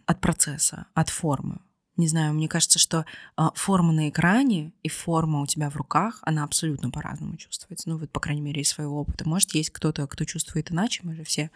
[0.07, 1.59] от процесса, от формы
[1.97, 3.05] не знаю, мне кажется, что
[3.37, 7.89] э, форма на экране и форма у тебя в руках, она абсолютно по-разному чувствуется.
[7.89, 9.29] Ну, вот, по крайней мере, из своего опыта.
[9.29, 11.51] Может, есть кто-то, кто чувствует иначе, мы же все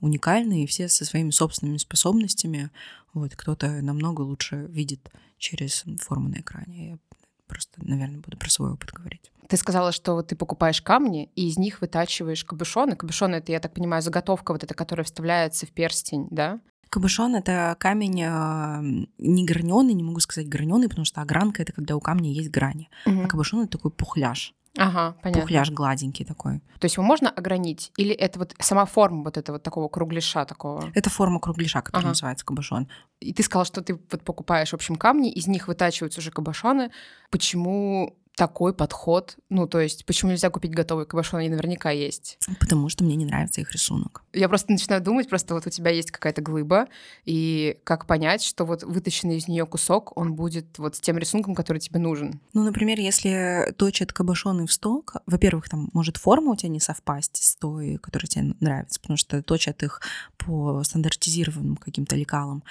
[0.00, 2.70] уникальные, все со своими собственными способностями.
[3.12, 6.90] Вот, кто-то намного лучше видит через форму на экране.
[6.90, 6.98] Я
[7.46, 9.30] просто, наверное, буду про свой опыт говорить.
[9.48, 12.96] Ты сказала, что ты покупаешь камни, и из них вытачиваешь кабюшоны.
[12.96, 16.60] Кабюшон— это, я так понимаю, заготовка вот эта, которая вставляется в перстень, да?
[16.92, 18.82] Кабушон— это камень а,
[19.16, 22.90] не граненый, не могу сказать граненый, потому что огранка— это когда у камня есть грани.
[23.06, 23.22] Угу.
[23.22, 24.52] А кабушон— это такой пухляж.
[24.76, 25.40] Ага, понятно.
[25.40, 26.60] Пухляж гладенький такой.
[26.80, 27.92] То есть его можно огранить?
[27.96, 30.90] Или это вот сама форма вот этого такого кругляша такого?
[30.94, 32.08] Это форма кругляша, который ага.
[32.10, 32.86] называется кабушон.
[33.20, 36.90] И ты сказал, что ты вот покупаешь, в общем, камни, из них вытачиваются уже кабашоны.
[37.30, 39.36] Почему такой подход?
[39.50, 41.40] Ну, то есть, почему нельзя купить готовый кабошон?
[41.40, 42.38] Они наверняка есть.
[42.60, 44.22] Потому что мне не нравится их рисунок.
[44.32, 46.88] Я просто начинаю думать, просто вот у тебя есть какая-то глыба,
[47.24, 51.54] и как понять, что вот вытащенный из нее кусок, он будет вот с тем рисунком,
[51.54, 52.40] который тебе нужен?
[52.52, 57.42] Ну, например, если точат кабошоны в сток, во-первых, там может форма у тебя не совпасть
[57.42, 60.00] с той, которая тебе нравится, потому что точат их
[60.38, 62.62] по стандартизированным каким-то лекалам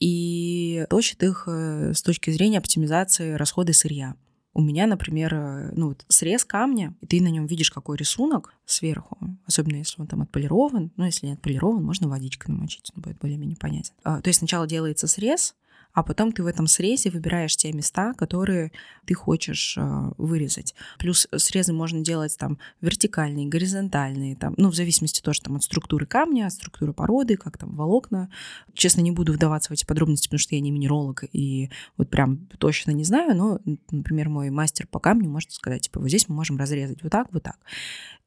[0.00, 4.14] и точат их э, с точки зрения оптимизации расхода сырья.
[4.58, 8.54] У меня, например, э, ну, вот срез камня, и ты на нем видишь, какой рисунок
[8.66, 9.16] сверху,
[9.46, 10.90] особенно если он там отполирован.
[10.96, 13.94] Ну, если не отполирован, можно водичкой намочить, он будет более-менее понятен.
[14.02, 15.54] А, то есть сначала делается срез,
[15.98, 18.70] а потом ты в этом срезе выбираешь те места, которые
[19.04, 20.76] ты хочешь э, вырезать.
[20.96, 26.06] Плюс срезы можно делать там вертикальные, горизонтальные, там, ну, в зависимости тоже там от структуры
[26.06, 28.30] камня, от структуры породы, как там волокна.
[28.74, 32.46] Честно, не буду вдаваться в эти подробности, потому что я не минеролог и вот прям
[32.58, 33.58] точно не знаю, но,
[33.90, 37.26] например, мой мастер по камню может сказать, типа, вот здесь мы можем разрезать вот так,
[37.32, 37.56] вот так.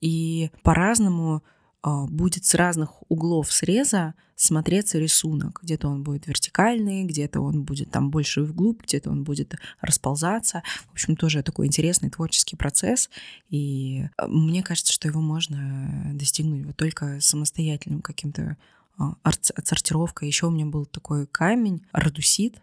[0.01, 5.59] И по-разному а, будет с разных углов среза смотреться рисунок.
[5.61, 10.63] Где-то он будет вертикальный, где-то он будет там больше вглубь, где-то он будет расползаться.
[10.89, 13.09] В общем, тоже такой интересный творческий процесс.
[13.49, 18.57] И а, мне кажется, что его можно достигнуть вот только самостоятельным каким-то
[18.97, 20.27] а, отсортировкой.
[20.27, 22.61] Еще у меня был такой камень, радусит.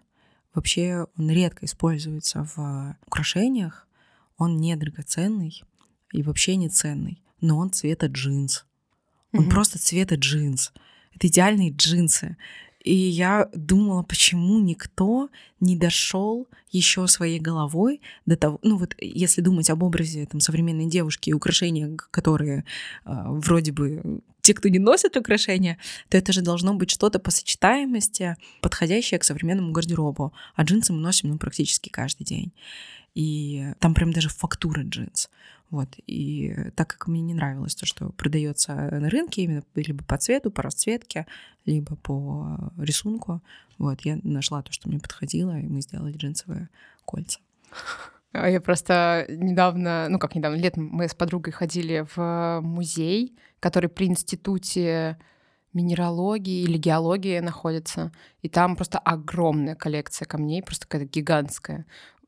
[0.54, 3.87] Вообще он редко используется в украшениях.
[4.37, 5.62] Он не драгоценный
[6.12, 8.64] и вообще не ценный, но он цвета джинс.
[9.33, 9.51] Он mm-hmm.
[9.51, 10.73] просто цвета джинс.
[11.14, 12.37] Это идеальные джинсы.
[12.83, 15.29] И я думала, почему никто
[15.61, 20.87] не дошел еще своей головой до того, ну вот если думать об образе там, современной
[20.87, 22.64] девушки и украшения, которые
[23.05, 25.77] э, вроде бы те, кто не носит украшения,
[26.09, 30.33] то это же должно быть что-то по сочетаемости, подходящее к современному гардеробу.
[30.55, 32.53] А джинсы мы носим ну, практически каждый день.
[33.18, 35.28] И там прям даже фактура джинс.
[35.70, 35.88] Вот.
[36.07, 40.52] И так как мне не нравилось то, что продается на рынке именно либо по цвету,
[40.52, 41.26] по расцветке,
[41.66, 43.42] либо по рисунку,
[43.76, 46.68] вот, я нашла то, что мне подходило, и мы сделали джинсовые
[47.04, 47.40] кольца.
[48.31, 53.90] А я просто недавно, ну как недавно, летом мы с подругой ходили в музей, который
[53.90, 55.18] при институте
[55.72, 61.85] минералогии или геологии находится, и там просто огромная коллекция камней, просто какая-то гигантская.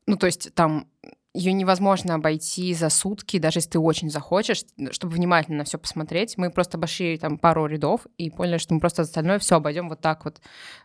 [0.07, 0.87] Ну, то есть там
[1.33, 6.37] ее невозможно обойти за сутки, даже если ты очень захочешь, чтобы внимательно на все посмотреть.
[6.37, 10.01] Мы просто обошли там пару рядов и поняли, что мы просто остальное все обойдем вот
[10.01, 10.41] так вот,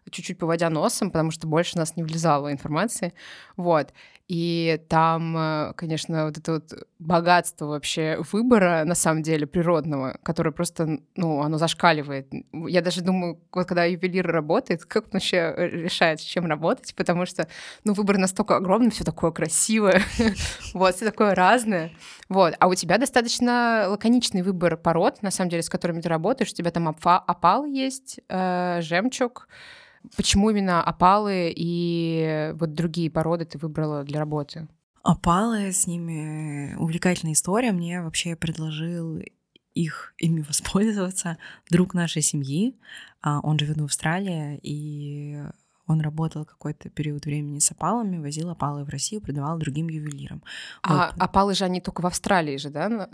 [0.08, 3.12] чуть-чуть поводя носом, потому что больше нас не влезало информации.
[3.56, 3.92] Вот.
[4.28, 10.50] И там, э, конечно, вот это вот богатство вообще выбора, на самом деле, природного, которое
[10.50, 12.28] просто, ну, оно зашкаливает.
[12.52, 17.24] Я даже думаю, вот когда ювелир работает, как он вообще решает, с чем работать, потому
[17.24, 17.46] что,
[17.84, 20.02] ну, выбор настолько огромный, все такое красивое,
[20.74, 21.92] вот, все такое разное.
[22.28, 22.54] Вот.
[22.58, 26.50] А у тебя достаточно лаконичный выбор пород, на самом деле, с которыми ты работаешь.
[26.52, 29.48] У тебя там опал есть, э, жемчуг,
[30.16, 34.68] Почему именно опалы и вот другие породы ты выбрала для работы?
[35.02, 37.72] Опалы, с ними увлекательная история.
[37.72, 39.20] Мне вообще предложил
[39.74, 41.38] их ими воспользоваться
[41.70, 42.76] друг нашей семьи.
[43.20, 45.42] А, он живет в Австралии, и
[45.86, 50.42] он работал какой-то период времени с опалами, возил опалы в Россию, продавал другим ювелирам.
[50.82, 51.22] А вот.
[51.22, 53.08] опалы же они только в Австралии же, да,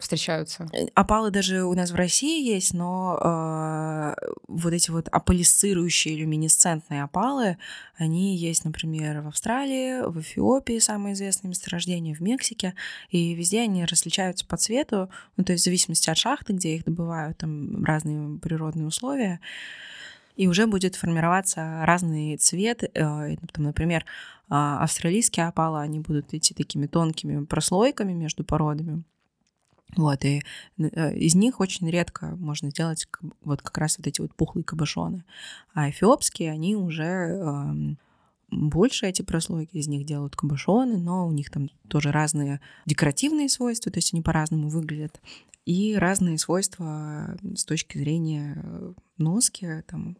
[0.00, 0.68] встречаются?
[0.72, 4.14] Э, опалы даже у нас в России есть, но э,
[4.48, 7.58] вот эти вот аполисцирующие люминесцентные опалы,
[7.96, 12.74] они есть, например, в Австралии, в Эфиопии самое известное месторождение, в Мексике,
[13.10, 16.84] и везде они различаются по цвету, ну то есть в зависимости от шахты, где их
[16.84, 19.40] добывают, там разные природные условия
[20.36, 22.82] и уже будет формироваться разный цвет.
[22.82, 24.04] Э, там, например,
[24.48, 29.04] а, австралийские опалы, они будут идти такими тонкими прослойками между породами.
[29.96, 30.42] Вот, и
[30.78, 33.06] э, из них очень редко можно сделать
[33.42, 35.24] вот как раз вот эти вот пухлые кабошоны.
[35.72, 37.98] А эфиопские, они уже эм,
[38.50, 43.92] больше эти прослойки, из них делают кабошоны, но у них там тоже разные декоративные свойства,
[43.92, 45.20] то есть они по-разному выглядят,
[45.64, 48.62] и разные свойства с точки зрения
[49.16, 50.16] носки, там,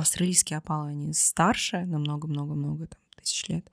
[0.00, 3.66] австралийские опалы, они старше, намного-много-много там, тысяч лет,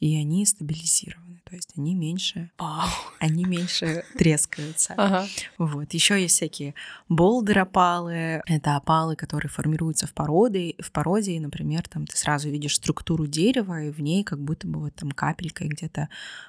[0.00, 2.88] и они стабилизированы, то есть они меньше, Вау.
[3.20, 4.94] они меньше трескаются.
[4.96, 5.28] Ага.
[5.58, 5.94] Вот.
[5.94, 6.74] Еще есть всякие
[7.08, 12.74] болдер-опалы, это опалы, которые формируются в породе, в породе, и, например, там ты сразу видишь
[12.74, 16.08] структуру дерева, и в ней как будто бы вот там капелькой где-то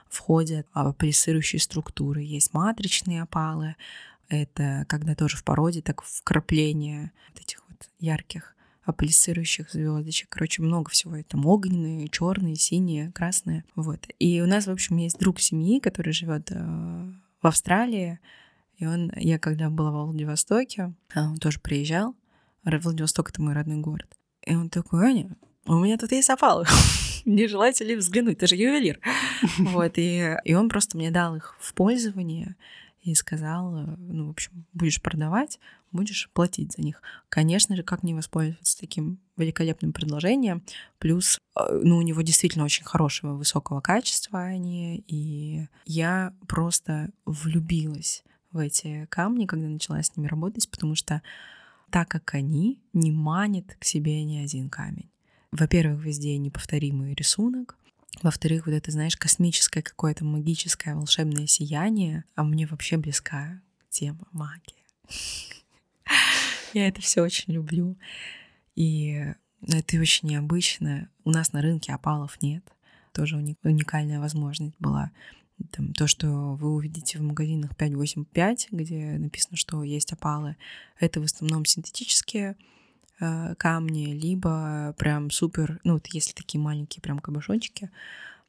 [0.09, 0.65] входят
[0.97, 2.23] полисирующие структуры.
[2.23, 3.75] Есть матричные опалы,
[4.29, 8.52] это когда тоже в породе так вкрапление вот этих вот ярких
[8.91, 10.27] пульсирующих звездочек.
[10.29, 11.15] Короче, много всего.
[11.27, 13.63] Там огненные, черные, синие, красные.
[13.75, 14.05] Вот.
[14.19, 18.19] И у нас, в общем, есть друг семьи, который живет э, в Австралии.
[18.77, 22.15] И он, я когда была в Владивостоке, а, он тоже приезжал.
[22.63, 24.07] Владивосток— это мой родной город.
[24.45, 26.65] И он такой, Аня, у меня тут есть опалы.
[27.25, 28.39] Не желаете ли взглянуть?
[28.39, 28.99] Ты же ювелир.
[29.59, 32.55] Вот, и, и он просто мне дал их в пользование
[33.03, 35.59] и сказал, э, ну, в общем, будешь продавать,
[35.91, 37.01] будешь платить за них.
[37.29, 40.63] Конечно же, как не воспользоваться таким великолепным предложением.
[40.99, 45.03] Плюс, э, ну, у него действительно очень хорошего, высокого качества они.
[45.07, 51.21] И я просто влюбилась в эти камни, когда начала с ними работать, потому что
[51.89, 55.09] так как они, не манит к себе ни один камень.
[55.51, 57.77] во-первых, везде неповторимый рисунок,
[58.23, 64.83] во-вторых, вот это, знаешь, космическое какое-то магическое волшебное сияние, а мне вообще близка тема магии.
[66.73, 67.97] Я это все очень люблю.
[68.75, 69.33] И
[69.67, 71.09] это очень необычно.
[71.25, 72.63] У нас на рынке опалов нет.
[73.11, 75.11] Тоже уникальная возможность была.
[75.71, 80.55] Там, то, что вы увидите в магазинах 585, где написано, что есть опалы,
[80.99, 82.55] это в основном синтетические
[83.19, 87.89] камни, либо прям супер, ну вот если такие маленькие прям кабошончики,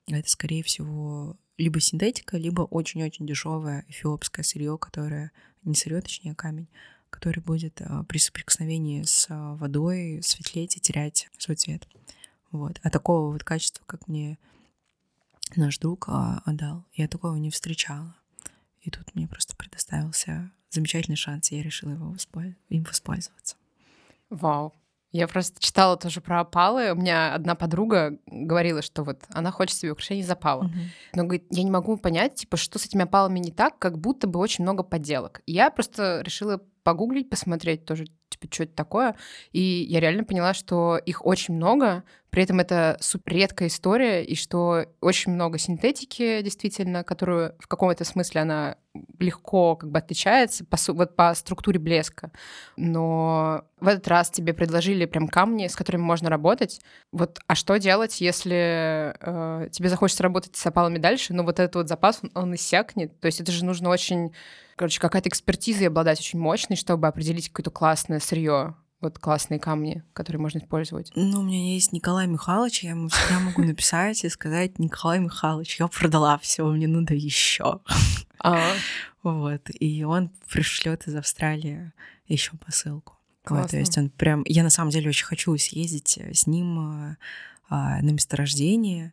[0.09, 5.31] это скорее всего либо синтетика, либо очень-очень дешевое эфиопское сырье, которое
[5.63, 6.69] не сырье, точнее а камень,
[7.11, 11.87] который будет а, при соприкосновении с а, водой светлеть и терять свой цвет.
[12.51, 12.81] Вот.
[12.83, 14.39] А такого вот качества, как мне
[15.57, 18.15] наш друг а, отдал, я такого не встречала.
[18.83, 22.15] И тут мне просто предоставился замечательный шанс, и я решила его
[22.69, 23.57] им воспользоваться.
[24.31, 24.73] Вау.
[25.15, 26.91] Я просто читала тоже про опалы.
[26.91, 30.65] У меня одна подруга говорила, что вот она хочет себе украшение из опала.
[30.65, 31.15] Uh-huh.
[31.15, 34.27] Но говорит, я не могу понять, типа, что с этими опалами не так, как будто
[34.27, 35.41] бы очень много подделок.
[35.47, 39.17] И я просто решила погуглить, посмотреть тоже, типа, что это такое.
[39.53, 44.35] И я реально поняла, что их очень много, при этом это супер редкая история, и
[44.35, 48.77] что очень много синтетики, действительно, которую в каком-то смысле она
[49.19, 52.33] легко как бы отличается по, вот по структуре блеска.
[52.77, 56.81] Но в этот раз тебе предложили прям камни, с которыми можно работать.
[57.13, 61.77] Вот, а что делать, если э, тебе захочется работать с опалами дальше, но вот этот
[61.77, 63.19] вот запас, он, он иссякнет?
[63.21, 64.33] То есть это же нужно очень
[64.77, 70.41] короче, какая-то экспертиза обладать очень мощной, чтобы определить какое-то классное сырье, вот классные камни, которые
[70.41, 71.13] можно использовать?
[71.15, 75.79] Ну, у меня есть Николай Михайлович, я ему всегда могу написать и сказать, Николай Михайлович,
[75.79, 77.81] я продала все, мне надо еще.
[78.41, 78.61] А.
[79.23, 79.63] Вот.
[79.79, 81.93] И он пришлет из Австралии
[82.27, 83.19] еще посылку.
[83.47, 84.43] Вот, то есть он прям...
[84.47, 87.17] Я на самом деле очень хочу съездить с ним а,
[87.69, 89.13] а, на месторождение,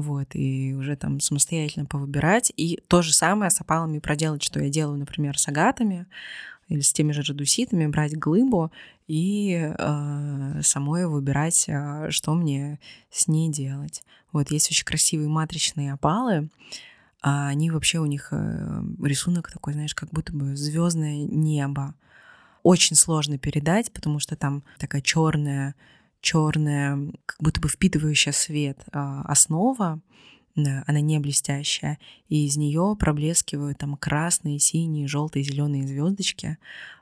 [0.00, 2.52] вот, и уже там самостоятельно повыбирать.
[2.56, 6.06] И то же самое с опалами проделать, что я делаю, например, с агатами
[6.68, 8.70] или с теми же радуситами, брать глыбу
[9.06, 12.78] и э, самой выбирать, э, что мне
[13.10, 14.02] с ней делать.
[14.32, 16.50] Вот, есть очень красивые матричные опалы,
[17.22, 21.94] а они вообще у них э, рисунок такой, знаешь, как будто бы звездное небо.
[22.62, 25.74] Очень сложно передать, потому что там такая черная
[26.20, 30.00] черная, как будто бы впитывающая свет а, основа,
[30.54, 36.58] она не блестящая, и из нее проблескивают там красные, синие, желтые, зеленые звездочки.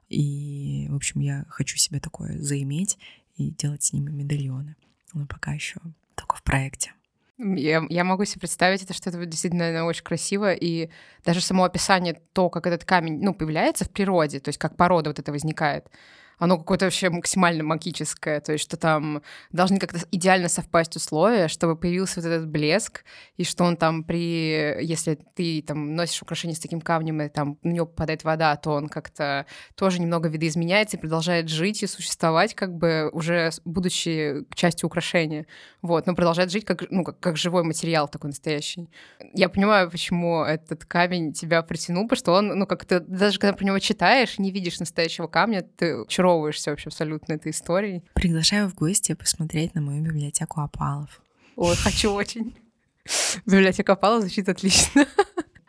[0.09, 2.99] И, в общем, я хочу себе такое заиметь
[3.37, 4.77] и делать с ними медальоны.
[5.15, 5.81] Но пока еще
[6.15, 6.93] только в проекте.
[7.39, 10.91] Я, я могу себе представить это, что это действительно наверное, очень красиво, и
[11.25, 15.11] даже само описание, то, как этот камень, ну, появляется в природе, то есть как порода
[15.11, 15.87] вот это возникает,
[16.39, 19.23] оно какое-то вообще максимально магическое, то есть что там
[19.53, 23.05] должны как-то идеально совпасть условия, чтобы появился вот этот блеск,
[23.37, 24.83] и что он там при...
[24.83, 28.73] Если ты там носишь украшение с таким камнем, и там на него попадает вода, то
[28.73, 34.89] он как-то тоже немного видоизменяется и продолжает жить и существовать, как бы уже будучи частью
[34.89, 35.47] украшения.
[35.83, 38.91] Вот, но продолжает жить как, ну, как, как живой материал такой настоящий.
[39.33, 43.65] Я понимаю, почему этот камень тебя притянул, потому что он, ну, как-то даже когда про
[43.65, 48.03] него читаешь, не видишь настоящего камня, ты очаровываешься вообще абсолютно этой историей.
[48.15, 51.21] Приглашаю в гости посмотреть на мою библиотеку опалов.
[51.57, 52.57] Ой, хочу очень.
[53.47, 55.07] Библиотека опалов звучит отлично.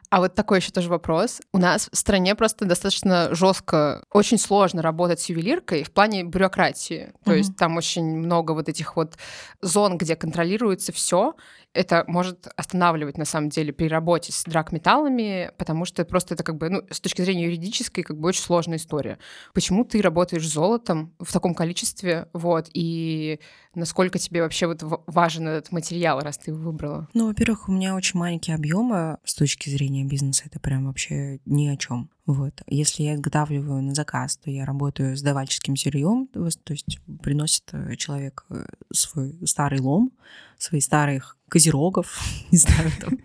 [0.09, 1.41] А вот такой еще тоже вопрос.
[1.51, 7.11] У нас в стране просто достаточно жестко, очень сложно работать с ювелиркой в плане бюрократии.
[7.25, 7.37] То mm-hmm.
[7.37, 9.17] есть там очень много вот этих вот
[9.61, 11.35] зон, где контролируется все,
[11.77, 16.57] это может останавливать, на самом деле, при работе с драгметаллами, потому что просто это как
[16.57, 19.19] бы, ну, с точки зрения юридической, как бы очень сложная история.
[19.53, 23.39] Почему ты работаешь с золотом в таком количестве, вот, и
[23.75, 27.07] насколько тебе вообще вот важен этот материал, раз ты его выбрала?
[27.13, 31.67] Ну, во-первых, у меня очень маленькие объемы с точки зрения бизнеса, это прям вообще ни
[31.67, 32.09] о чем.
[32.27, 32.61] Вот.
[32.67, 37.95] Если я изготавливаю на заказ, то я работаю с давальческим сырьем, то есть приносит э,
[37.95, 40.11] человек э, свой старый лом,
[40.57, 42.19] свои старых козерогов,
[42.51, 43.19] не знаю, там,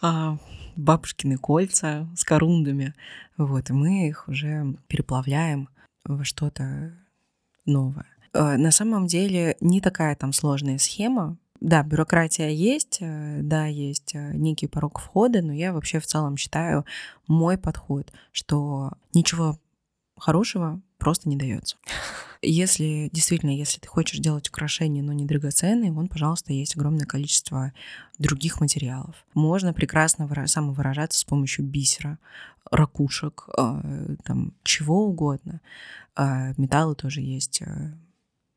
[0.00, 0.38] а,
[0.74, 2.92] бабушкины кольца с корундами.
[3.36, 5.68] Вот, и мы их уже переплавляем
[6.04, 6.92] во что-то
[7.66, 8.06] новое.
[8.32, 14.16] Э, на самом деле не такая там сложная схема, да, бюрократия есть, э, да, есть
[14.16, 16.84] э, некий порог входа, но я вообще в целом считаю
[17.28, 19.60] мой подход, что ничего
[20.18, 21.76] хорошего просто не дается.
[22.44, 27.72] Если действительно, если ты хочешь делать украшения, но не драгоценные, вон, пожалуйста, есть огромное количество
[28.18, 29.14] других материалов.
[29.32, 32.18] Можно прекрасно самовыражаться с помощью бисера,
[32.68, 35.60] ракушек, э, там, чего угодно.
[36.16, 37.62] Металлы тоже есть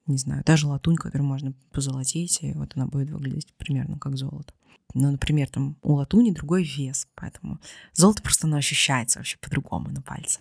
[0.08, 4.54] не знаю, даже латунь, которую можно позолотить, и вот она будет выглядеть примерно как золото.
[4.94, 7.60] Ну, например, там у латуни другой вес, поэтому
[7.94, 10.40] золото просто оно ощущается вообще по-другому на пальце.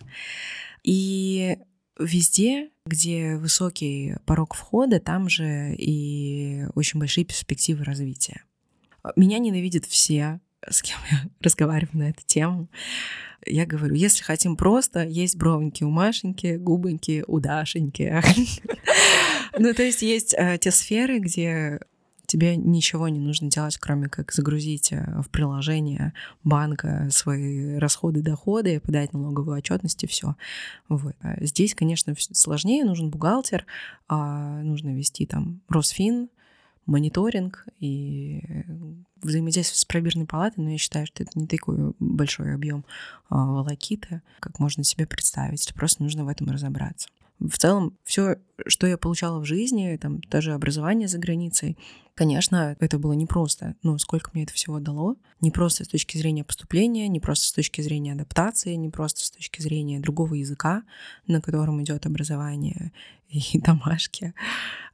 [0.83, 1.59] И
[1.99, 8.45] везде, где высокий порог входа, там же и очень большие перспективы развития.
[9.17, 12.69] Меня ненавидят все, с кем я разговариваю на эту тему.
[13.47, 18.23] Я говорю, если хотим просто, есть бровеньки у Машеньки, губоньки у Дашеньки.
[19.57, 21.79] Ну, то есть есть э, те сферы, где
[22.27, 26.13] тебе ничего не нужно делать, кроме как загрузить э, в приложение
[26.43, 30.35] банка свои расходы, доходы, подать налоговую отчетность и все.
[30.89, 31.15] Вот.
[31.21, 33.67] А здесь, конечно, сложнее, нужен бухгалтер,
[34.09, 36.31] а нужно вести там Росфин,
[36.87, 38.43] мониторинг и
[39.25, 42.85] взаимодействие с пробирной палатой, но я считаю, что это не такой большой объем
[43.29, 45.73] а, волокиты, как можно себе представить.
[45.75, 47.09] Просто нужно в этом разобраться.
[47.41, 51.77] В целом, все, что я получала в жизни, там даже образование за границей,
[52.15, 53.75] конечно, это было непросто.
[53.83, 55.17] Но сколько мне это всего дало?
[55.41, 59.31] Не просто с точки зрения поступления, не просто с точки зрения адаптации, не просто с
[59.31, 60.85] точки зрения другого языка,
[61.27, 62.93] на котором идет образование
[63.29, 64.33] и домашки.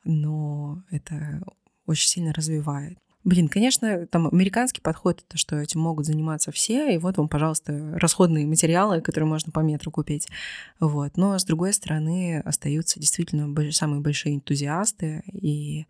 [0.04, 1.42] Но это
[1.86, 2.98] очень сильно развивает.
[3.22, 7.92] Блин, конечно, там американский подход, это что этим могут заниматься все, и вот вам, пожалуйста,
[7.98, 10.26] расходные материалы, которые можно по метру купить.
[10.78, 11.18] Вот.
[11.18, 15.86] Но, с другой стороны, остаются действительно самые большие энтузиасты и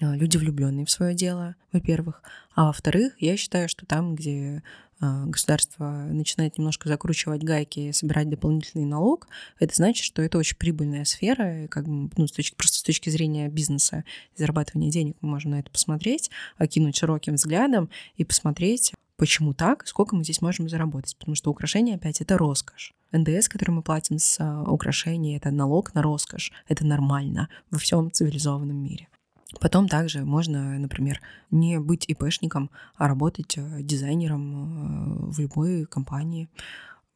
[0.00, 2.22] а, люди, влюбленные в свое дело, во-первых.
[2.54, 4.62] А во-вторых, я считаю, что там, где
[5.00, 9.28] государство начинает немножко закручивать гайки и собирать дополнительный налог,
[9.58, 13.10] это значит, что это очень прибыльная сфера, как бы, ну, с точки, просто с точки
[13.10, 14.04] зрения бизнеса
[14.36, 20.16] зарабатывания денег мы можем на это посмотреть, окинуть широким взглядом и посмотреть, почему так, сколько
[20.16, 21.16] мы здесь можем заработать.
[21.16, 22.92] Потому что украшения, опять, это роскошь.
[23.12, 26.52] НДС, который мы платим с а, украшений, это налог на роскошь.
[26.68, 29.08] Это нормально во всем цивилизованном мире.
[29.60, 31.20] Потом также можно, например,
[31.50, 36.48] не быть ИПшником, а работать э, дизайнером э, в любой компании,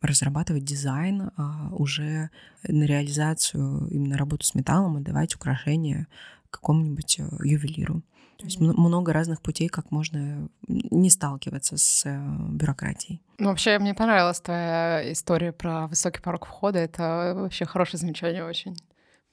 [0.01, 2.31] разрабатывать дизайн, а уже
[2.67, 6.07] на реализацию, именно работу с металлом отдавать украшения
[6.51, 8.03] какому-нибудь э, ювелиру.
[8.39, 12.07] То есть много разных путей, как можно не сталкиваться с
[12.53, 13.21] бюрократией.
[13.39, 16.79] Ну, вообще, мне понравилась твоя история про высокий порог входа.
[16.79, 18.77] Это вообще хорошее замечание очень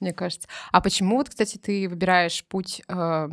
[0.00, 0.48] мне кажется.
[0.72, 3.28] А почему вот, кстати, ты выбираешь путь э,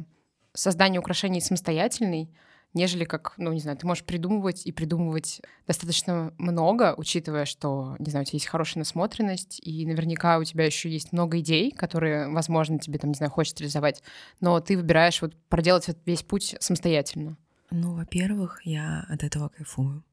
[0.53, 2.29] создания украшений самостоятельный,
[2.73, 8.09] нежели как, ну, не знаю, ты можешь придумывать и придумывать достаточно много, учитывая, что, не
[8.09, 12.29] знаю, у тебя есть хорошая насмотренность, и наверняка у тебя еще есть много идей, которые,
[12.29, 14.01] возможно, тебе, там, не знаю, хочется реализовать,
[14.39, 17.37] но ты выбираешь вот проделать вот весь путь самостоятельно.
[17.69, 20.03] Ну, во-первых, я от этого кайфую.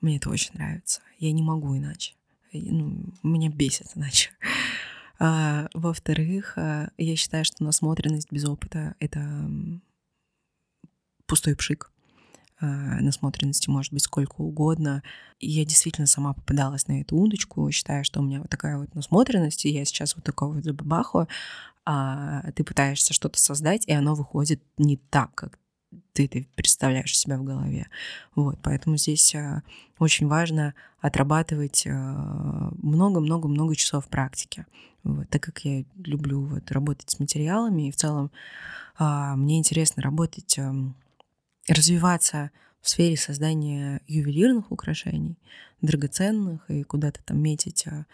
[0.00, 1.00] Мне это очень нравится.
[1.18, 2.14] Я не могу иначе.
[2.52, 4.30] Ну, меня бесит иначе.
[5.22, 9.20] А, во-вторых, а, я считаю, что насмотренность без опыта— это
[11.26, 11.92] пустой пшик.
[12.58, 15.02] А, насмотренности может быть сколько угодно.
[15.38, 18.94] И я действительно сама попадалась на эту удочку, считаю, что у меня вот такая вот
[18.94, 21.28] насмотренность, и я сейчас вот такого вот забабаху,
[21.84, 25.58] а ты пытаешься что-то создать, и оно выходит не так, как
[26.14, 27.88] ты, ты представляешь себя в голове.
[28.34, 29.62] Вот, поэтому здесь а,
[29.98, 34.64] очень важно отрабатывать много-много-много часов практики.
[35.02, 38.30] Вот, так как я люблю вот, работать с материалами, и в целом
[38.98, 40.74] а, мне интересно работать, а,
[41.68, 45.38] развиваться в сфере создания ювелирных украшений,
[45.82, 48.06] драгоценных, и куда-то там метить а,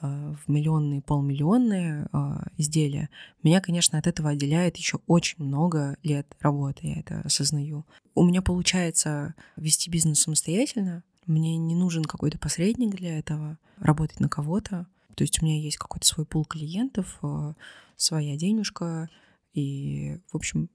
[0.00, 3.10] а, в миллионные, полмиллионные а, изделия,
[3.42, 7.84] меня, конечно, от этого отделяет еще очень много лет работы, я это осознаю.
[8.14, 14.28] У меня получается вести бизнес самостоятельно, мне не нужен какой-то посредник для этого, работать на
[14.28, 14.86] кого-то.
[15.14, 17.54] То есть у меня есть какой-то свой пул клиентов, э,
[17.96, 19.08] своя денежка,
[19.52, 20.68] и, в общем,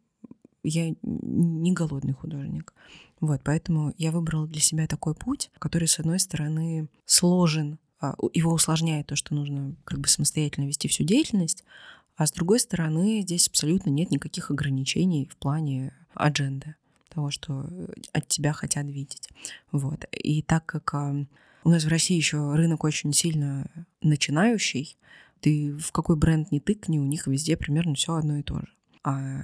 [0.64, 2.74] я не голодный художник.
[3.22, 8.52] Вот, поэтому я выбрала для себя такой путь, который, с одной стороны, сложен, а, его
[8.52, 11.64] усложняет то, что нужно как бы самостоятельно вести всю деятельность,
[12.18, 16.76] а с другой стороны, здесь абсолютно нет никаких ограничений в плане адженды
[17.10, 17.70] того, что
[18.14, 19.30] от тебя хотят видеть.
[19.72, 20.06] Вот.
[20.12, 20.94] И так как
[21.66, 23.68] у нас в России еще рынок очень сильно
[24.02, 24.98] начинающий.
[25.42, 28.68] Ты в какой бренд не тыкни, у них везде примерно все одно и то же.
[29.04, 29.42] А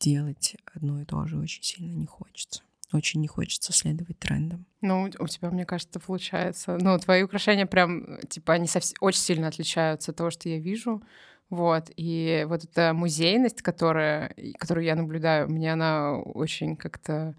[0.00, 2.62] делать одно и то же очень сильно не хочется.
[2.92, 4.66] Очень не хочется следовать трендам.
[4.80, 6.76] Ну, у тебя, мне кажется, получается.
[6.80, 11.00] Ну, твои украшения прям, типа, они совсем, очень сильно отличаются от того, что я вижу.
[11.48, 17.36] Вот, и вот эта музейность, которая, которую я наблюдаю, мне она очень как-то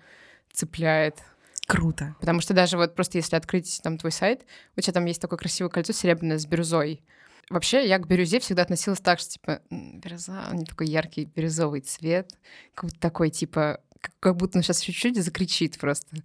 [0.53, 1.23] цепляет.
[1.71, 2.15] Круто.
[2.19, 4.45] Потому что даже вот просто если открыть там твой сайт,
[4.75, 7.01] у тебя там есть такое красивое кольцо серебряное с бирюзой.
[7.49, 11.81] Вообще, я к бирюзе всегда относилась так, что, типа, бирюза, у нее такой яркий бирюзовый
[11.81, 12.31] цвет,
[12.75, 13.79] как будто такой, типа,
[14.19, 16.17] как будто он сейчас чуть-чуть закричит просто.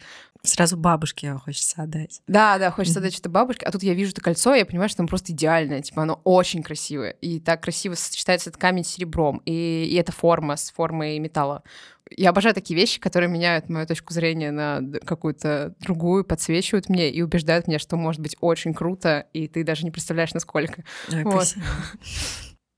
[0.43, 2.23] Сразу бабушке хочется отдать.
[2.27, 3.67] Да, да, хочется отдать что-то бабушке.
[3.67, 5.83] А тут я вижу это кольцо, и я понимаю, что оно просто идеальное.
[5.83, 7.11] Типа, оно очень красивое.
[7.11, 9.43] И так красиво сочетается этот камень с серебром.
[9.45, 11.63] И, и эта форма с формой металла.
[12.11, 17.23] Я обожаю такие вещи, которые меняют мою точку зрения на какую-то другую, подсвечивают мне и
[17.23, 20.85] убеждают меня, что может быть очень круто, и ты даже не представляешь, насколько.
[21.11, 21.55] Ой, вот.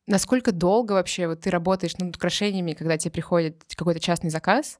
[0.09, 4.79] Насколько долго вообще вот ты работаешь над украшениями, когда тебе приходит какой-то частный заказ,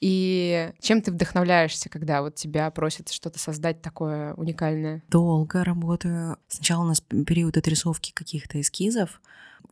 [0.00, 5.02] и чем ты вдохновляешься, когда вот тебя просят что-то создать такое уникальное?
[5.08, 6.36] Долго работаю.
[6.46, 9.20] Сначала у нас период отрисовки каких-то эскизов.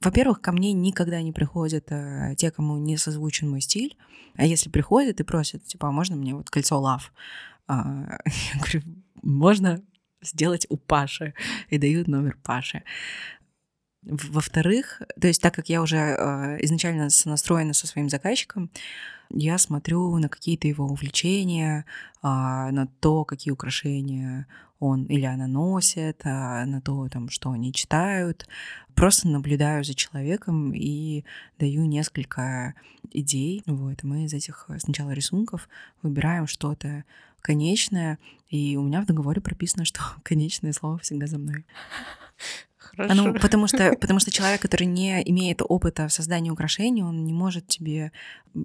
[0.00, 3.96] Во-первых, ко мне никогда не приходят э, те, кому не созвучен мой стиль.
[4.34, 7.12] А если приходят и просят, типа, а можно мне вот кольцо лав?
[7.66, 8.18] А,
[8.54, 8.82] я говорю,
[9.22, 9.82] можно
[10.22, 11.34] сделать у Паши.
[11.70, 12.82] И дают номер Паши.
[14.06, 18.70] Во-вторых, то есть так как я уже э, изначально настроена со своим заказчиком,
[19.30, 21.84] я смотрю на какие-то его увлечения,
[22.22, 24.46] э, на то, какие украшения
[24.78, 28.46] он или она носит, э, на то, там, что они читают.
[28.94, 31.24] Просто наблюдаю за человеком и
[31.58, 32.74] даю несколько
[33.10, 33.64] идей.
[33.66, 35.68] Вот, мы из этих сначала рисунков
[36.02, 37.04] выбираем что-то
[37.40, 38.18] конечное,
[38.50, 41.64] и у меня в договоре прописано, что конечное слово всегда за мной.
[42.96, 43.14] Хорошо.
[43.14, 47.32] Ну, потому что, потому что человек, который не имеет опыта в создании украшений, он не
[47.32, 48.12] может тебе...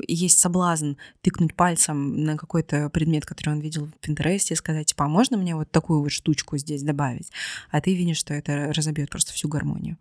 [0.07, 5.05] Есть соблазн тыкнуть пальцем на какой-то предмет, который он видел в Пинтересте, и сказать, типа,
[5.05, 7.31] а можно мне вот такую вот штучку здесь добавить?
[7.71, 9.97] А ты видишь, что это разобьет просто всю гармонию.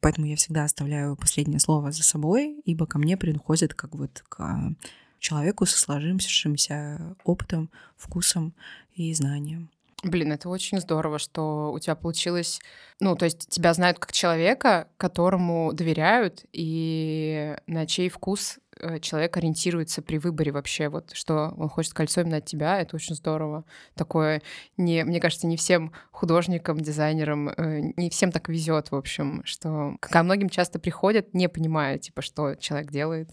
[0.00, 4.74] Поэтому я всегда оставляю последнее слово за собой, ибо ко мне приходит как вот к
[5.20, 8.54] человеку со сложившимся опытом, вкусом
[8.94, 9.70] и знанием.
[10.02, 12.60] Блин, это очень здорово, что у тебя получилось...
[13.00, 19.36] Ну, то есть тебя знают как человека, которому доверяют, и на чей вкус э, человек
[19.36, 23.64] ориентируется при выборе вообще, вот что он хочет кольцо именно от тебя, это очень здорово.
[23.94, 24.42] Такое,
[24.78, 29.96] не, мне кажется, не всем художникам, дизайнерам, э, не всем так везет, в общем, что
[30.00, 33.30] ко многим часто приходят, не понимая, типа, что человек делает,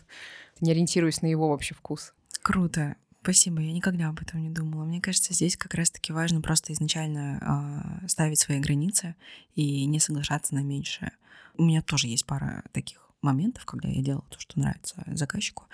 [0.59, 2.13] не ориентируясь на его вообще вкус.
[2.41, 2.95] Круто.
[3.27, 4.85] Спасибо, я никогда об этом не думала.
[4.85, 9.17] Мне кажется, здесь как раз-таки важно просто изначально э, ставить свои границы
[9.53, 11.11] и не соглашаться на меньшее.
[11.57, 15.65] У меня тоже есть пара таких моментов, когда я делала то, что нравится заказчику,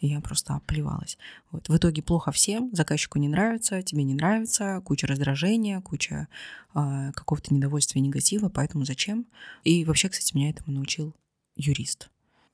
[0.00, 1.18] и я просто оплевалась.
[1.50, 1.68] Вот.
[1.68, 6.28] В итоге плохо всем, заказчику не нравится, тебе не нравится, куча раздражения, куча
[6.74, 9.26] э, какого-то недовольствия и негатива, поэтому зачем?
[9.64, 11.14] И вообще, кстати, меня этому научил
[11.56, 12.08] юрист.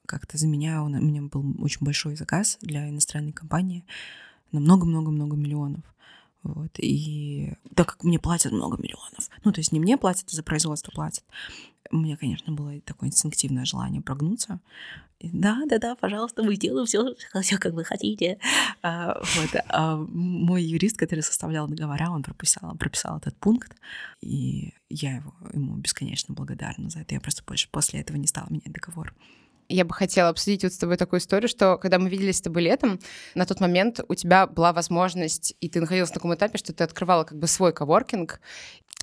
[0.05, 3.85] Как-то за меня, он, у меня был очень большой заказ для иностранной компании,
[4.53, 5.83] на много-много-много миллионов.
[6.43, 6.71] Вот.
[6.79, 10.43] И так как мне платят много миллионов, ну, то есть не мне платят, а за
[10.43, 11.25] производство платят,
[11.91, 14.61] у меня, конечно, было такое инстинктивное желание прогнуться.
[15.21, 18.39] да, да, да, пожалуйста, мы сделаем все, все как вы хотите.
[18.83, 19.63] А, вот.
[19.69, 23.75] А мой юрист, который составлял договора, он прописал, прописал этот пункт,
[24.21, 27.15] и я его, ему бесконечно благодарна за это.
[27.15, 29.15] Я просто больше после этого не стала менять договор
[29.69, 32.63] я бы хотела обсудить вот с тобой такую историю, что когда мы виделись с тобой
[32.63, 32.99] летом,
[33.35, 36.85] на тот момент у тебя была возможность, и ты находилась на таком этапе, что ты
[36.85, 38.41] открывала как бы свой коворкинг,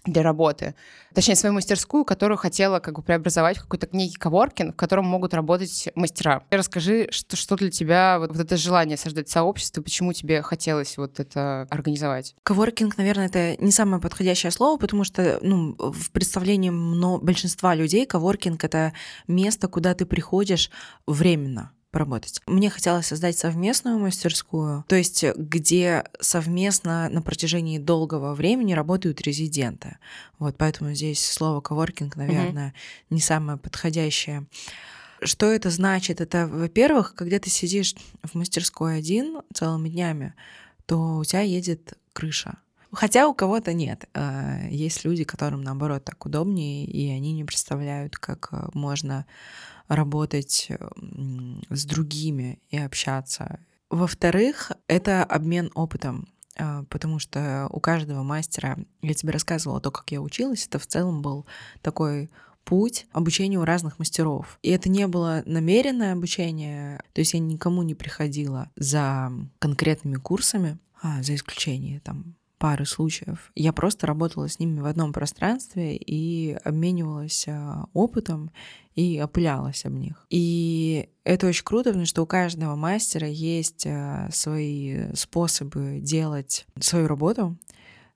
[0.06, 0.76] для работы.
[1.14, 5.34] Точнее, свою мастерскую, которую хотела как бы преобразовать в какой-то некий коворкинг, в котором могут
[5.34, 6.44] работать мастера.
[6.52, 11.20] Расскажи, что, что для тебя вот, вот это желание создать сообщество, почему тебе хотелось вот
[11.20, 12.36] это организовать?
[12.44, 16.70] Коворкинг, наверное, это не самое подходящее слово, потому что ну, в представлении
[17.20, 18.94] большинства людей коворкинг— это
[19.28, 20.55] место, куда ты приходишь
[21.08, 22.42] временно поработать.
[22.46, 29.98] Мне хотелось создать совместную мастерскую, то есть где совместно на протяжении долгого времени работают резиденты.
[30.38, 33.06] Вот поэтому здесь слово коворкинг, наверное, mm-hmm.
[33.12, 34.46] не самое подходящее.
[35.22, 36.20] Что это значит?
[36.20, 40.34] Это, во-первых, когда ты сидишь в мастерской один целыми днями,
[40.86, 42.58] то у тебя едет крыша.
[42.96, 44.10] Хотя у кого-то нет.
[44.14, 49.26] Э, есть люди, которым, наоборот, так удобнее, и они не представляют, как э, можно
[49.88, 50.72] работать
[51.70, 53.60] с другими и общаться.
[53.90, 56.28] Во-вторых, это обмен опытом,
[56.58, 60.88] а, потому что у каждого мастера, я тебе рассказывала то, как я училась, это в
[60.88, 61.46] целом был
[61.82, 62.30] такой
[62.64, 64.58] путь обучения у разных мастеров.
[64.64, 70.80] И это не было намеренное обучение, то есть я никому не приходила за конкретными курсами,
[71.02, 72.36] а, за исключением там
[72.66, 73.52] пары случаев.
[73.54, 78.50] Я просто работала с ними в одном пространстве и обменивалась а, опытом
[78.96, 80.26] и опылялась об них.
[80.32, 87.08] И это очень круто, потому что у каждого мастера есть а, свои способы делать свою
[87.08, 87.56] работу.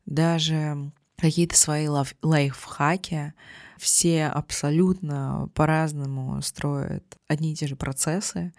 [0.07, 3.35] Даже какие-то свои лайфхаки.
[3.77, 8.51] Все абсолютно по-разному строят одни и те же процессы.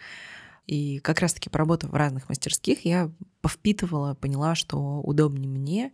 [0.71, 3.11] И как раз-таки поработав в разных мастерских, я
[3.41, 5.93] повпитывала, поняла, что удобнее мне.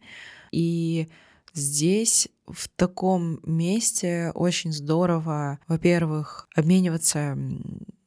[0.53, 1.09] И
[1.55, 7.39] здесь, в таком месте, очень здорово, во-первых, обмениваться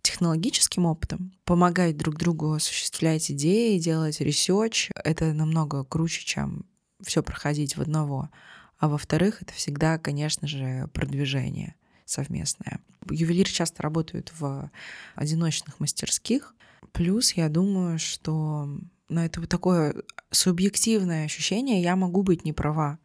[0.04, 4.92] технологическим опытом, помогать друг другу осуществлять идеи, делать research.
[4.94, 6.68] Это намного круче, чем
[7.02, 8.30] все проходить в одного.
[8.78, 11.74] А во-вторых, это всегда, конечно же, продвижение
[12.06, 12.80] совместное.
[13.10, 14.70] Ювелиры часто работают в
[15.16, 16.54] одиночных мастерских.
[16.92, 18.68] Плюс я думаю, что
[19.10, 19.96] на это вот такое
[20.32, 23.00] субъективное ощущение, я могу быть не права.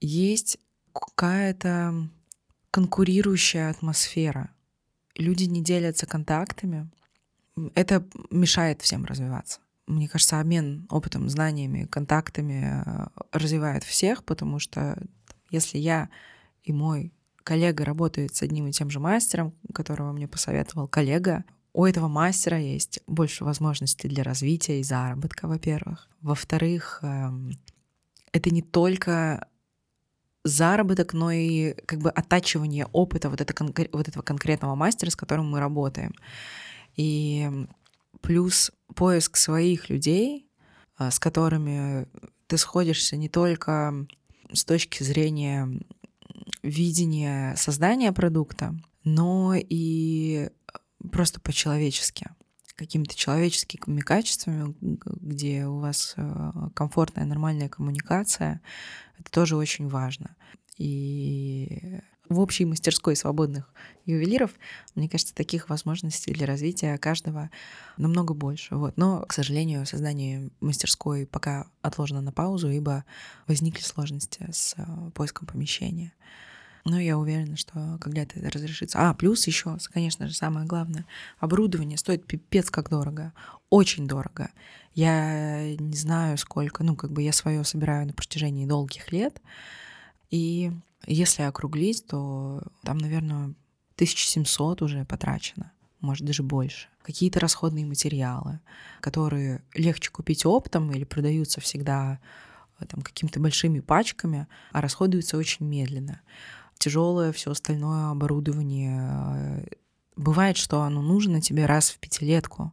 [0.00, 0.58] Есть
[0.92, 2.08] какая-то
[2.70, 4.50] конкурирующая атмосфера.
[5.16, 6.90] Люди не делятся контактами.
[7.74, 9.60] Это мешает всем развиваться.
[9.86, 14.98] Мне кажется, обмен опытом, знаниями, контактами э, развивает всех, потому что
[15.50, 16.08] если я
[16.62, 17.12] и мой
[17.44, 21.44] коллега работает с одним и тем же мастером, которого мне посоветовал коллега,
[21.74, 26.08] у этого мастера есть больше возможностей для развития и заработка, во-первых.
[26.22, 27.50] Во-вторых, эм,
[28.32, 29.48] это не только
[30.44, 33.54] заработок, но и как бы оттачивание опыта вот, это,
[33.92, 36.14] вот этого конкретного мастера, с которым мы работаем.
[36.94, 37.50] И
[38.20, 40.46] плюс поиск своих людей,
[40.98, 42.06] э, с которыми
[42.46, 44.06] ты сходишься не только
[44.52, 45.68] с точки зрения
[46.62, 50.50] видения создания продукта, но и
[51.12, 52.28] просто по-человечески,
[52.76, 58.60] какими-то человеческими качествами, где у вас э, комфортная, нормальная коммуникация,
[59.18, 60.36] это тоже очень важно.
[60.76, 63.72] И в общей мастерской свободных
[64.06, 64.52] ювелиров,
[64.94, 67.50] мне кажется, таких возможностей для развития каждого
[67.96, 68.74] намного больше.
[68.76, 68.96] Вот.
[68.96, 73.04] Но, к сожалению, создание мастерской пока отложено на паузу, ибо
[73.46, 76.12] возникли сложности с э, поиском помещения.
[76.84, 78.98] Но я уверена, что когда-то это разрешится.
[78.98, 81.06] А, плюс еще, конечно же, самое главное,
[81.38, 83.32] оборудование стоит пипец как дорого.
[83.70, 84.50] Очень дорого.
[84.94, 89.40] Я не знаю, сколько, ну, как бы я свое собираю на протяжении долгих лет.
[90.30, 90.72] И
[91.06, 93.54] если округлить, то там, наверное,
[93.94, 96.88] 1700 уже потрачено, может, даже больше.
[97.02, 98.60] Какие-то расходные материалы,
[99.00, 102.20] которые легче купить оптом или продаются всегда
[102.78, 106.20] э, там, какими-то большими пачками, а расходуются очень медленно
[106.78, 109.68] тяжелое все остальное оборудование.
[110.16, 112.72] Бывает, что оно нужно тебе раз в пятилетку,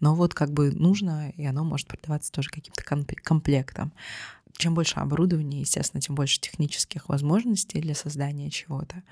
[0.00, 3.92] но вот как бы нужно, и оно может продаваться тоже каким-то комплектом.
[4.56, 9.02] Чем больше оборудования, естественно, тем больше технических возможностей для создания чего-то.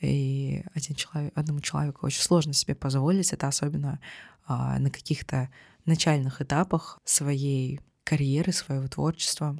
[0.00, 3.98] И один человек, одному человеку очень сложно себе позволить это, особенно
[4.46, 5.48] а, на каких-то
[5.86, 9.58] начальных этапах своей карьеры, своего творчества,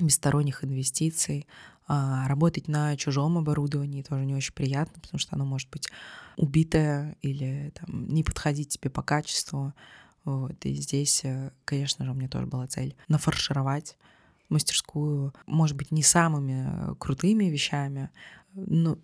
[0.00, 1.46] без сторонних инвестиций,
[1.88, 5.88] а, работать на чужом оборудовании тоже не очень приятно, потому что оно может быть
[6.36, 9.72] убитое или там, не подходить тебе по качеству.
[10.24, 10.64] Вот.
[10.64, 13.96] И здесь, э, конечно же, у меня тоже была цель нафаршировать
[14.48, 18.10] мастерскую, может быть, не самыми крутыми вещами,
[18.54, 18.98] но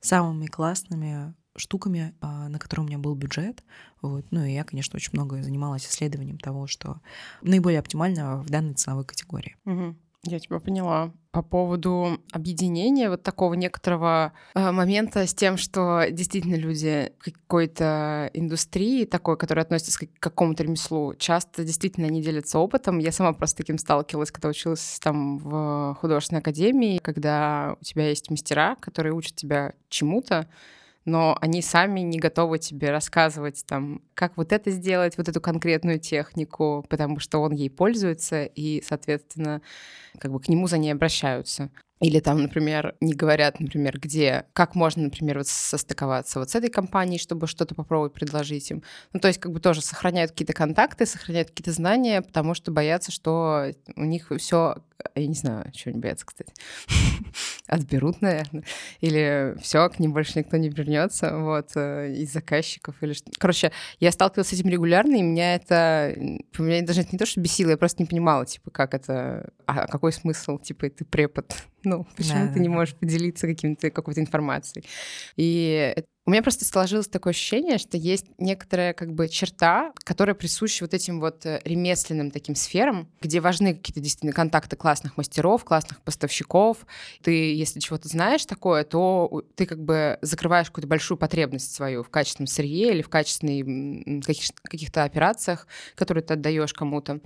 [0.00, 3.62] самыми классными штуками, а, на которые у меня был бюджет.
[4.00, 4.24] Вот.
[4.30, 7.00] Ну и я, конечно, очень много занималась исследованием того, что
[7.42, 9.56] наиболее оптимально в данной ценовой категории.
[9.64, 9.96] Угу.
[10.24, 11.12] Я тебя поняла.
[11.32, 19.04] По поводу объединения вот такого некоторого э, момента с тем, что действительно люди какой-то индустрии
[19.04, 22.98] такой, которая относится к какому-то ремеслу, часто действительно не делятся опытом.
[22.98, 28.30] Я сама просто таким сталкивалась, когда училась там в художественной академии, когда у тебя есть
[28.30, 30.46] мастера, которые учат тебя чему-то,
[31.04, 35.98] но они сами не готовы тебе рассказывать, там, как вот это сделать, вот эту конкретную
[35.98, 39.62] технику, потому что он ей пользуется, и, соответственно,
[40.18, 41.70] как бы к нему за ней обращаются.
[42.02, 46.68] Или там, например, не говорят, например, где, как можно, например, вот состыковаться вот с этой
[46.68, 48.82] компанией, чтобы что-то попробовать предложить им.
[49.12, 53.12] Ну, то есть как бы тоже сохраняют какие-то контакты, сохраняют какие-то знания, потому что боятся,
[53.12, 54.76] что у них все
[55.14, 56.52] я не знаю, чего они боятся, кстати.
[57.66, 58.64] Отберут, наверное.
[59.00, 63.30] Или все, к ним больше никто не вернется, вот, э, из заказчиков или что.
[63.38, 66.14] Короче, я сталкивалась с этим регулярно, и меня это...
[66.58, 69.50] Меня даже это не то, что бесило, я просто не понимала, типа, как это...
[69.66, 70.58] А какой смысл?
[70.58, 71.52] Типа, ты препод.
[71.84, 74.84] Ну, почему да, ты не можешь поделиться каким-то, какой-то информацией?
[75.36, 80.84] И у меня просто сложилось такое ощущение, что есть некоторая как бы черта, которая присуща
[80.84, 86.00] вот этим вот э, ремесленным таким сферам, где важны какие-то действительно контакты классных мастеров, классных
[86.02, 86.86] поставщиков.
[87.22, 92.08] Ты, если чего-то знаешь такое, то ты как бы закрываешь какую-то большую потребность свою в
[92.08, 94.24] качественном сырье или в качественных
[94.62, 95.66] каких-то операциях,
[95.96, 97.20] которые ты отдаешь кому-то.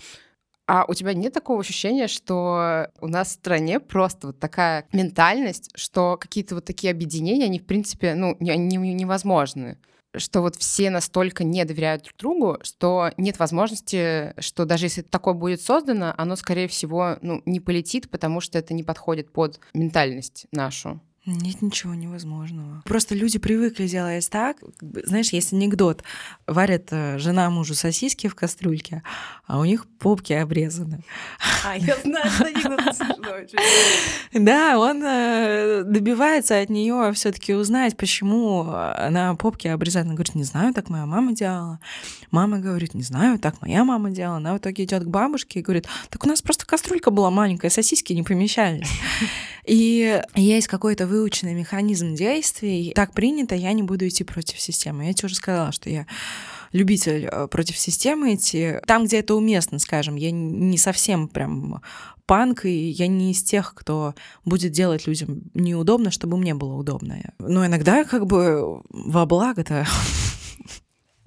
[0.67, 5.71] А у тебя нет такого ощущения, что у нас в стране просто вот такая ментальность,
[5.77, 9.79] что какие-то вот такие объединения, они, в принципе, ну, не, не, невозможны?
[10.19, 15.35] что вот все настолько не доверяют друг другу, что нет возможности, что даже если такое
[15.35, 20.47] будет создано, оно, скорее всего, ну, не полетит, потому что это не подходит под ментальность
[20.53, 21.01] нашу.
[21.27, 22.83] Нет ничего невозможного.
[22.85, 24.59] Просто люди привыкли делать так.
[24.81, 26.05] Знаешь, есть анекдот.
[26.47, 29.03] Варят э, жена мужу сосиски в кастрюльке,
[29.45, 31.03] а у них попки обрезаны.
[31.65, 32.81] А, я знаю, что анекдот
[34.35, 40.07] Да, он э, добивается от нее все таки узнать, почему она попки обрезает.
[40.07, 41.81] Она говорит, не знаю, так моя мама делала.
[42.31, 44.37] Мама говорит, не знаю, так моя мама делала.
[44.37, 47.69] Она в итоге идет к бабушке и говорит, так у нас просто кастрюлька была маленькая,
[47.69, 48.89] сосиски не помещались.
[49.67, 52.93] И есть какой-то выученный механизм действий.
[52.95, 55.07] Так принято, я не буду идти против системы.
[55.07, 56.07] Я тебе уже сказала, что я
[56.73, 58.75] любитель э, против системы идти.
[58.87, 61.81] Там, где это уместно, скажем, я не совсем прям
[62.27, 64.15] панк, и я не из тех, кто
[64.45, 67.19] будет делать людям неудобно, чтобы мне было удобно.
[67.39, 69.87] Но иногда как бы во благо-то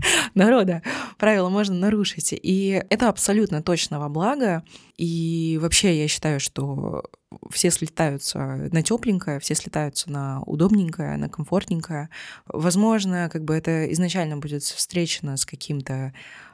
[0.34, 0.82] народа
[1.18, 2.34] правила можно нарушить.
[2.34, 4.64] И это абсолютно точно во благо.
[4.98, 7.04] И вообще я считаю, что
[7.50, 12.10] все слетаются на тепленькое, все слетаются на удобненькое, на комфортненькое.
[12.48, 16.14] Возможно, как бы это изначально будет встречено с каким-то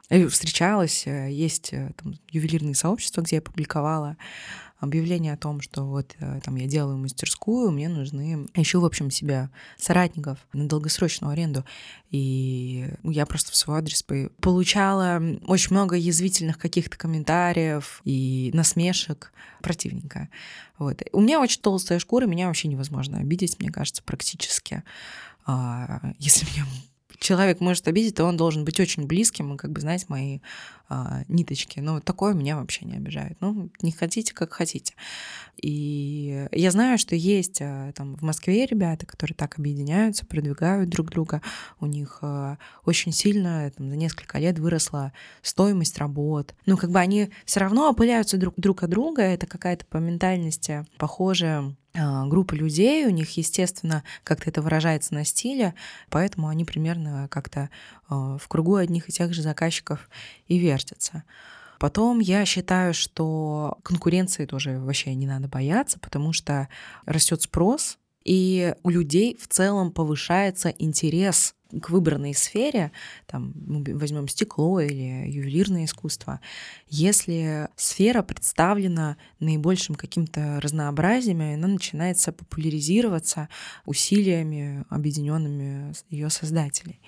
[0.09, 4.17] э, встречалась, э, есть э, там, ювелирные сообщества, где я публиковала
[4.79, 9.09] объявление о том, что вот э, там я делаю мастерскую, мне нужны ищу, в общем,
[9.09, 11.63] себя соратников на долгосрочную аренду.
[12.11, 14.03] И я просто в свой адрес
[14.41, 20.29] получала очень много язвительных каких-то комментариев и насмешек противника.
[20.77, 21.01] Вот.
[21.11, 24.83] У меня очень толстая шкура, меня вообще невозможно обидеть, мне кажется, практически.
[25.45, 26.65] А, если мне
[27.19, 30.39] человек может обидеть, то он должен быть очень близким и как бы знать мои
[30.87, 31.79] а, ниточки.
[31.79, 33.37] Но такое меня вообще не обижает.
[33.41, 34.93] Ну, не хотите, как хотите.
[35.57, 41.09] И я знаю, что есть а, там в Москве ребята, которые так объединяются, продвигают друг
[41.09, 41.41] друга.
[41.79, 45.11] У них а, очень сильно там, за несколько лет выросла
[45.41, 46.53] стоимость работ.
[46.65, 49.23] Ну, как бы они все равно опыляются друг, друг от друга.
[49.23, 55.73] Это какая-то по ментальности похожая группа людей, у них, естественно, как-то это выражается на стиле,
[56.09, 57.69] поэтому они примерно как-то
[58.07, 60.09] а, в кругу одних и тех же заказчиков
[60.47, 61.23] и вертятся.
[61.79, 66.69] Потом я считаю, что конкуренции тоже вообще не надо бояться, потому что
[67.05, 72.91] растет спрос, и у людей в целом повышается интерес к выбранной сфере,
[73.25, 76.39] там мы возьмем стекло или ювелирное искусство,
[76.87, 83.49] если сфера представлена наибольшим каким-то разнообразием, она начинается популяризироваться
[83.85, 87.01] усилиями, объединенными ее создателей.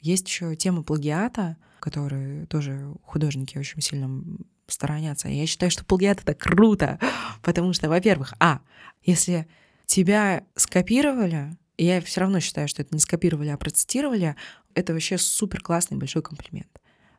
[0.00, 4.22] Есть еще тема плагиата, которой тоже художники очень сильно
[4.66, 5.28] сторонятся.
[5.28, 6.98] Я считаю, что плагиат это круто,
[7.42, 8.60] потому что, во-первых, а,
[9.02, 9.48] если
[9.86, 14.36] тебя скопировали, я все равно считаю, что это не скопировали, а процитировали,
[14.74, 16.68] это вообще супер классный большой комплимент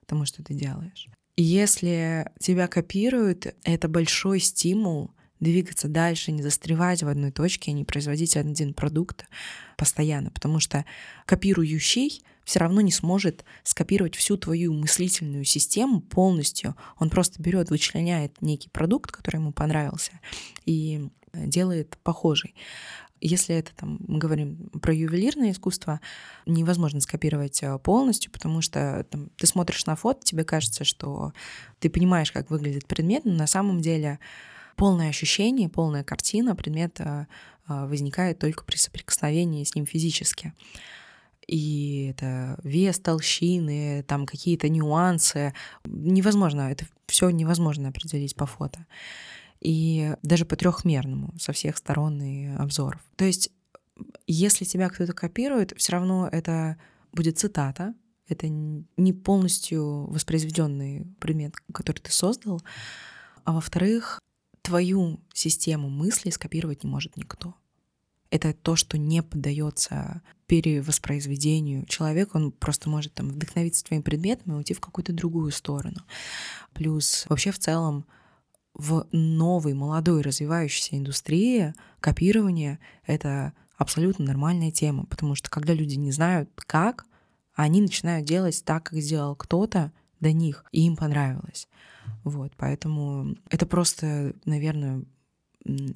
[0.06, 1.08] тому, что ты делаешь.
[1.38, 8.36] Если тебя копируют, это большой стимул двигаться дальше, не застревать в одной точке, не производить
[8.36, 9.26] один продукт
[9.78, 10.84] постоянно, потому что
[11.26, 16.76] копирующий все равно не сможет скопировать всю твою мыслительную систему полностью.
[16.98, 20.20] Он просто берет, вычленяет некий продукт, который ему понравился,
[20.66, 22.56] и делает похожий.
[23.22, 26.00] Если это там, мы говорим про ювелирное искусство,
[26.46, 31.34] невозможно скопировать э, полностью, потому что там, ты смотришь на фото, тебе кажется, что
[31.80, 34.20] ты понимаешь, как выглядит предмет, но на самом деле
[34.76, 37.28] полное ощущение, полная картина предмета
[37.68, 40.54] э, возникает только при соприкосновении с ним физически.
[41.46, 45.54] И это вес толщины, там какие-то нюансы.
[45.84, 48.86] Невозможно, это все невозможно определить по фото
[49.62, 53.02] и даже по трехмерному со всех сторон и обзоров.
[53.16, 53.52] То есть,
[54.28, 56.78] если тебя кто-то копирует, все равно это
[57.12, 57.94] будет цитата,
[58.28, 62.62] это не полностью воспроизведенный предмет, который ты создал,
[63.44, 64.20] а во-вторых,
[64.62, 67.56] твою систему мыслей скопировать не может никто.
[68.30, 71.88] Это то, что не поддается перевоспроизведению.
[71.88, 76.04] Человек, он просто может там вдохновиться твоим предметом и уйти в какую-то другую сторону.
[76.74, 78.06] Плюс вообще в целом
[78.74, 86.12] в новой, молодой, развивающейся индустрии копирование— это абсолютно нормальная тема, потому что когда люди не
[86.12, 87.06] знают, как,
[87.56, 91.68] они начинают делать так, как сделал кто-то до них, и им понравилось.
[92.24, 95.04] Вот, поэтому это просто, наверное,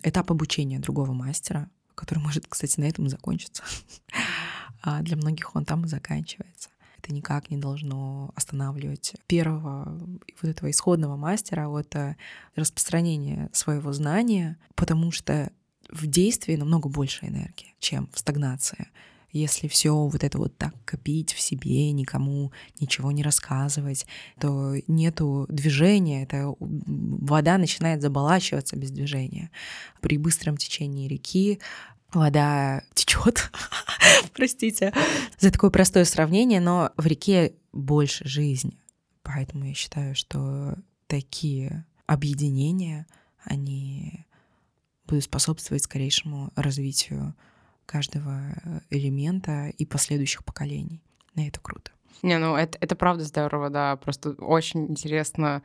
[0.04, 3.64] этап обучения другого мастера, который может, кстати, на этом закончиться.
[4.86, 6.68] А для многих он там и заканчивается.
[7.04, 10.00] Это никак не должно останавливать первого
[10.42, 12.16] вот этого исходного мастера от э,
[12.56, 15.52] распространения своего знания, потому что
[15.90, 18.88] в действии намного больше энергии, чем в стагнации.
[19.34, 24.06] Если все вот это вот так копить в себе, никому ничего не рассказывать,
[24.40, 29.50] то нету движения, это вода начинает заболачиваться без движения.
[30.02, 31.60] При быстром течении реки
[32.14, 33.52] вода течет,
[34.34, 34.94] простите,
[35.40, 38.80] за такое простое сравнение, но в реке больше жизни.
[39.24, 40.76] Поэтому я считаю, что
[41.08, 43.08] такие объединения,
[43.44, 44.26] они
[45.08, 47.36] будут способствовать скорейшему развитию
[47.86, 51.02] каждого элемента и последующих поколений.
[51.36, 51.92] И это круто.
[52.22, 53.96] Не, ну это, это правда здорово, да.
[53.98, 55.62] Просто очень интересно.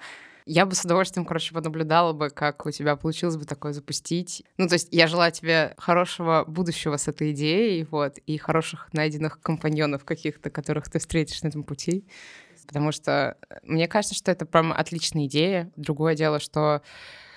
[0.51, 4.43] Я бы с удовольствием, короче, понаблюдала бы, как у тебя получилось бы такое запустить.
[4.57, 9.43] Ну, то есть я желаю тебе хорошего будущего с этой идеей, вот, и хороших найденных
[9.43, 12.07] компаньонов каких-то, которых ты встретишь на этом пути.
[12.67, 15.71] Потому что э, мне кажется, что это прям отличная идея.
[15.77, 16.81] Другое дело, что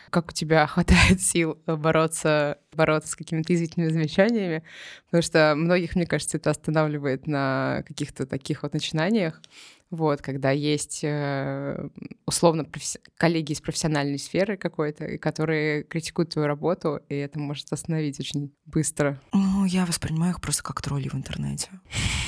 [0.09, 4.63] как у тебя хватает сил бороться, бороться с какими-то извительными замечаниями,
[5.07, 9.41] потому что многих, мне кажется, это останавливает на каких-то таких вот начинаниях.
[9.91, 11.89] Вот, когда есть э,
[12.25, 12.65] условно
[13.17, 19.19] коллеги из профессиональной сферы какой-то, которые критикуют твою работу, и это может остановить очень быстро.
[19.33, 21.69] Ну, я воспринимаю их просто как тролли в интернете.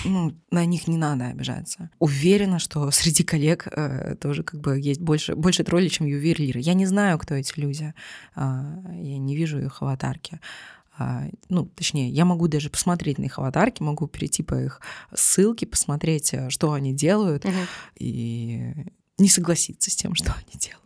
[0.03, 1.89] Ну, на них не надо обижаться.
[1.99, 6.59] Уверена, что среди коллег э, тоже как бы есть больше, больше троллей, чем ювелиры.
[6.59, 7.93] Я не знаю, кто эти люди.
[8.36, 10.41] Э, я не вижу их аватарки.
[10.98, 14.80] А, ну, точнее, я могу даже посмотреть на их аватарки, могу перейти по их
[15.14, 17.54] ссылке, посмотреть, э, что они делают, угу.
[17.98, 18.74] и
[19.18, 20.84] не согласиться с тем, что они делают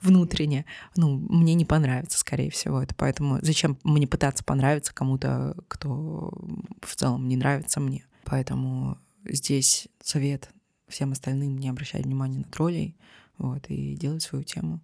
[0.00, 0.64] внутренне,
[0.96, 6.32] ну, мне не понравится, скорее всего, это поэтому зачем мне пытаться понравиться кому-то, кто
[6.82, 8.04] в целом не нравится мне.
[8.24, 10.50] Поэтому здесь совет
[10.88, 12.96] всем остальным не обращать внимания на троллей,
[13.38, 14.80] вот, и делать свою тему.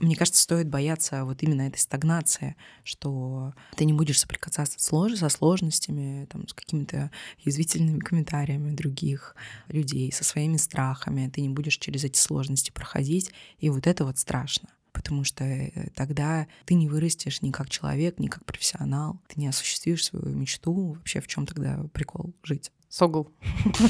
[0.00, 6.26] Мне кажется, стоит бояться вот именно этой стагнации, что ты не будешь соприкасаться со сложностями,
[6.26, 9.36] там, с какими-то язвительными комментариями других
[9.68, 11.28] людей, со своими страхами.
[11.28, 15.90] Ты не будешь через эти сложности проходить, и вот это вот страшно потому что э,
[15.96, 20.92] тогда ты не вырастешь ни как человек, ни как профессионал, ты не осуществишь свою мечту.
[20.92, 22.70] Вообще в чем тогда прикол жить?
[22.88, 23.30] Согл.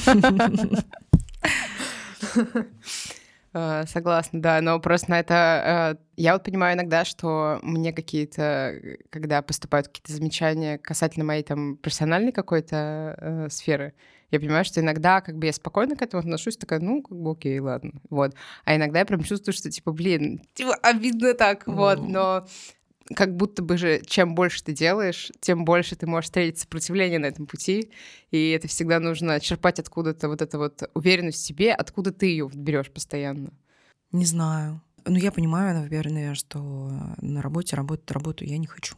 [3.57, 5.95] Э, согласна, да, но просто на это...
[5.97, 8.75] Э, я вот понимаю иногда, что мне какие-то,
[9.11, 13.95] когда поступают какие-то замечания касательно моей там профессиональной какой-то э, сферы,
[14.33, 17.31] я понимаю, что иногда как бы я спокойно к этому отношусь, такая, ну, как бы
[17.31, 18.35] окей, ладно, вот.
[18.65, 21.75] А иногда я прям чувствую, что типа, блин, типа, обидно так, mm.
[21.75, 22.47] вот, но
[23.15, 27.27] как будто бы же, чем больше ты делаешь, тем больше ты можешь встретить сопротивление на
[27.27, 27.91] этом пути,
[28.31, 32.51] и это всегда нужно черпать откуда-то вот эту вот уверенность в себе, откуда ты ее
[32.53, 33.53] берешь постоянно.
[34.13, 34.81] Не знаю.
[35.07, 36.91] Ну, я понимаю, наверное, что
[37.21, 38.97] на работе работать работу я не хочу.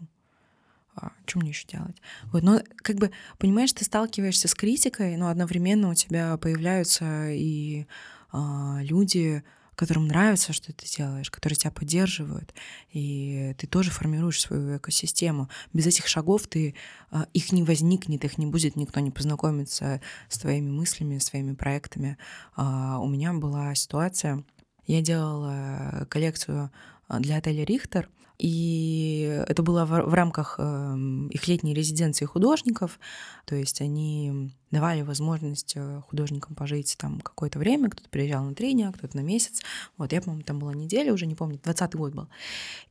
[0.95, 1.97] А, что мне еще делать?
[2.33, 7.87] Вот, но как бы, понимаешь, ты сталкиваешься с критикой, но одновременно у тебя появляются и
[8.31, 9.43] а, люди,
[9.77, 12.55] которым нравится, что ты делаешь, которые тебя поддерживают,
[12.91, 15.49] и ты тоже формируешь свою экосистему.
[15.73, 16.75] Без этих шагов ты
[17.11, 22.17] а, их не возникнет, их не будет, никто не познакомится с твоими мыслями, своими проектами.
[22.57, 24.45] А, у меня была ситуация,
[24.87, 26.73] я делала коллекцию
[27.09, 28.09] а, для отеля Рихтер,
[28.39, 30.97] и это было в, в рамках э,
[31.31, 32.99] их летней резиденции художников.
[33.47, 37.89] То есть они давали возможность э, художникам пожить там какое-то время.
[37.89, 39.63] Кто-то приезжал на три дня, кто-то на месяц.
[39.97, 42.29] Вот я, по-моему, там была неделя, уже не помню, 20 год был.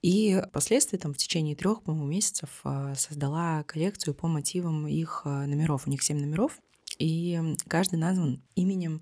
[0.01, 5.45] И впоследствии там в течение трех, по-моему, месяцев э, создала коллекцию по мотивам их э,
[5.45, 5.85] номеров.
[5.85, 6.59] У них семь номеров,
[6.97, 9.01] и каждый назван именем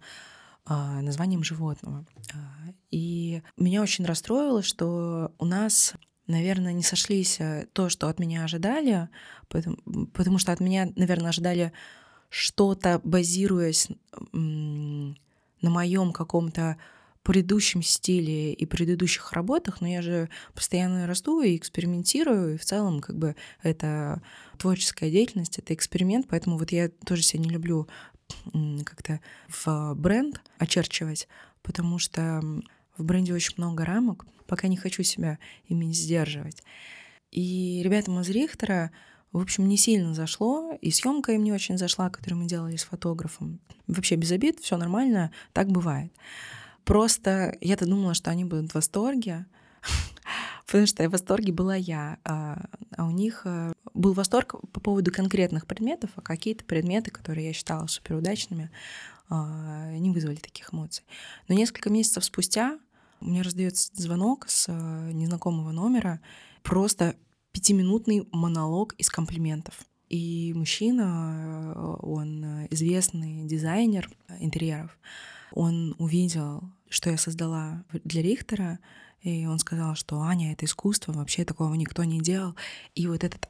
[0.65, 2.05] названием животного.
[2.89, 5.93] И меня очень расстроило, что у нас
[6.27, 9.09] наверное, не сошлись э, то, что от меня ожидали,
[9.49, 9.77] потому,
[10.13, 11.73] потому что от меня, наверное, ожидали
[12.29, 13.89] что-то, базируясь
[14.31, 16.77] на моем каком-то
[17.23, 22.99] предыдущем стиле и предыдущих работах, но я же постоянно расту и экспериментирую, и в целом
[22.99, 24.21] как бы это
[24.57, 27.87] творческая деятельность, это эксперимент, поэтому вот я тоже себя не люблю
[28.85, 31.27] как-то в бренд очерчивать,
[31.61, 32.41] потому что
[32.97, 36.63] в бренде очень много рамок, пока не хочу себя ими сдерживать.
[37.31, 38.91] И ребятам из Рихтера,
[39.31, 42.83] в общем, не сильно зашло, и съемка им не очень зашла, которую мы делали с
[42.83, 43.59] фотографом.
[43.87, 46.11] Вообще без обид, все нормально, так бывает.
[46.83, 49.45] Просто я-то думала, что они будут в восторге,
[50.65, 52.65] Потому что в восторге была я, а,
[52.95, 57.53] а у них э, был восторг по поводу конкретных предметов, а какие-то предметы, которые я
[57.53, 58.71] считала суперудачными,
[59.29, 61.03] а, не вызвали таких эмоций.
[61.47, 62.79] Но несколько месяцев спустя
[63.23, 66.21] мне раздается звонок с э, незнакомого номера,
[66.61, 67.15] просто
[67.51, 69.85] пятиминутный монолог из комплиментов.
[70.09, 74.09] И мужчина, э, он известный дизайнер
[74.39, 74.97] интерьеров,
[75.51, 78.79] он увидел, что я создала для Рихтера,
[79.21, 82.55] и он сказал, что Аня, это искусство, вообще такого никто не делал.
[82.93, 83.47] И вот этот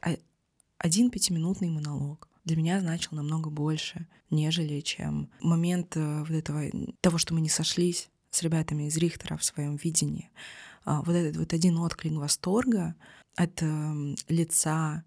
[0.78, 6.64] один пятиминутный монолог для меня значил намного больше, нежели чем момент э, вот этого,
[7.00, 10.30] того, что мы не сошлись с ребятами из Рихтера в своем видении.
[10.84, 12.94] А, вот этот вот один отклик восторга
[13.36, 15.04] от эм, лица,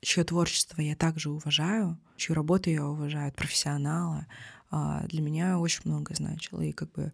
[0.00, 4.26] чье творчество я также уважаю, чью работу я уважаю, от профессионала,
[4.70, 6.60] а, для меня очень много значило.
[6.60, 7.12] И как бы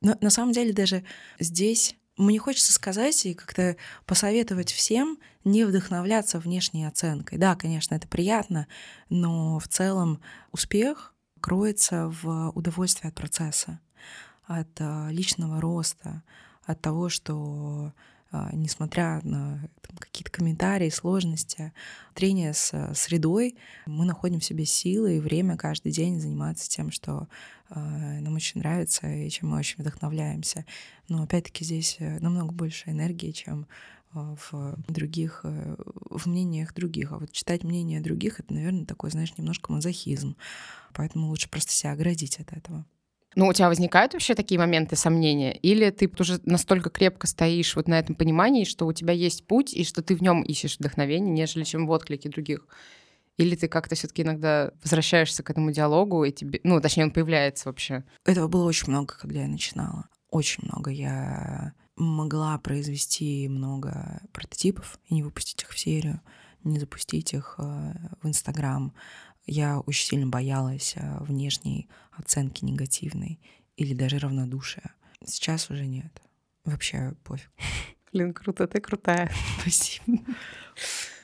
[0.00, 1.04] на, на самом деле даже
[1.38, 7.38] здесь мне хочется сказать и как-то посоветовать всем не вдохновляться внешней оценкой.
[7.38, 8.66] Да, конечно, это приятно,
[9.10, 10.20] но в целом
[10.50, 13.80] успех кроется в удовольствии от процесса,
[14.46, 16.22] от а, личного роста,
[16.64, 17.92] от того, что
[18.32, 19.68] а, несмотря на
[19.98, 21.72] какие-то комментарии, сложности,
[22.14, 26.90] трение с э, средой, мы находим в себе силы и время каждый день заниматься тем,
[26.90, 27.28] что
[27.68, 27.80] а,
[28.20, 30.64] нам очень нравится и чем мы очень вдохновляемся.
[31.08, 33.66] Но опять-таки здесь э, намного больше энергии, чем
[34.12, 35.76] а, в других, э,
[36.10, 37.12] в мнениях других.
[37.12, 40.36] А вот читать мнения других— это, наверное, такой, знаешь, немножко мазохизм.
[40.92, 42.84] Поэтому лучше просто себя оградить от этого.
[43.36, 45.52] Ну, у тебя возникают вообще такие моменты сомнения?
[45.52, 49.74] Или ты уже настолько крепко стоишь вот на этом понимании, что у тебя есть путь,
[49.74, 52.66] и что ты в нем ищешь вдохновение, нежели чем в отклике других?
[53.36, 57.68] Или ты как-то все-таки иногда возвращаешься к этому диалогу, и тебе, ну, точнее, он появляется
[57.68, 58.04] вообще?
[58.24, 60.08] Этого было очень много, когда я начинала.
[60.30, 60.90] Очень много.
[60.90, 66.22] Я могла произвести много прототипов и не выпустить их в серию,
[66.64, 68.94] не запустить их э, в Инстаграм,
[69.46, 73.40] я очень сильно боялась э, внешней оценки негативной
[73.76, 74.94] или даже равнодушия.
[75.24, 76.20] Сейчас уже нет.
[76.64, 77.50] Вообще пофиг.
[78.12, 79.30] Блин, круто, ты крутая.
[79.60, 80.18] Спасибо.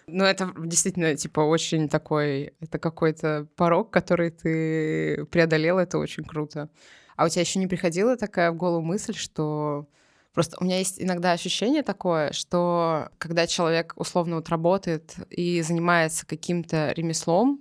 [0.06, 2.54] Ну, это действительно, типа, очень такой...
[2.60, 6.68] Это какой-то порог, который ты преодолела, это очень круто.
[7.16, 9.88] А у тебя еще не приходила такая в голову мысль, что...
[10.32, 16.26] Просто у меня есть иногда ощущение такое, что когда человек условно вот работает и занимается
[16.26, 17.60] каким-то ремеслом,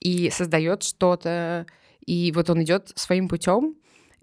[0.00, 1.66] и создает что-то,
[2.04, 3.76] и вот он идет своим путем,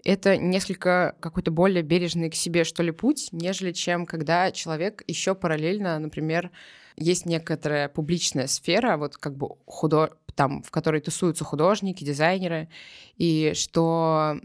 [0.04, 5.34] это несколько какой-то более бережный к себе, что ли, путь, нежели чем когда человек еще
[5.34, 6.50] параллельно, например,
[6.96, 10.10] есть некоторая публичная сфера, вот как бы худо...
[10.34, 12.68] там, в которой тусуются художники, дизайнеры,
[13.16, 14.38] и что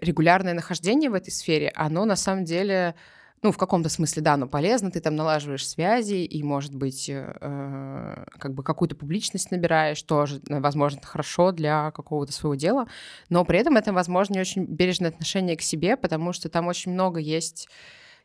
[0.00, 2.94] регулярное нахождение в этой сфере, оно на самом деле
[3.42, 8.24] ну, в каком-то смысле, да, но полезно, ты там налаживаешь связи и, может быть, э,
[8.38, 12.88] как бы какую-то публичность набираешь, тоже, э, возможно, хорошо для какого-то своего дела,
[13.28, 16.92] но при этом это, возможно, не очень бережное отношение к себе, потому что там очень
[16.92, 17.68] много есть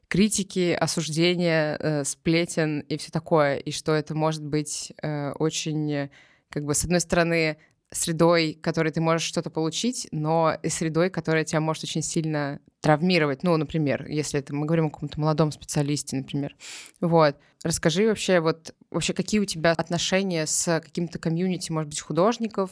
[0.07, 6.09] критики, осуждения, э, сплетен и все такое, и что это может быть э, очень,
[6.49, 7.57] как бы, с одной стороны,
[7.94, 13.44] средой, которой ты можешь что-то получить, но и средой, которая тебя может очень сильно травмировать.
[13.44, 16.56] Ну, например, если это мы говорим о каком-то молодом специалисте, например.
[17.00, 17.38] Вот.
[17.64, 22.72] Расскажи вообще, вот вообще какие у тебя отношения с каким-то комьюнити, может быть, художников?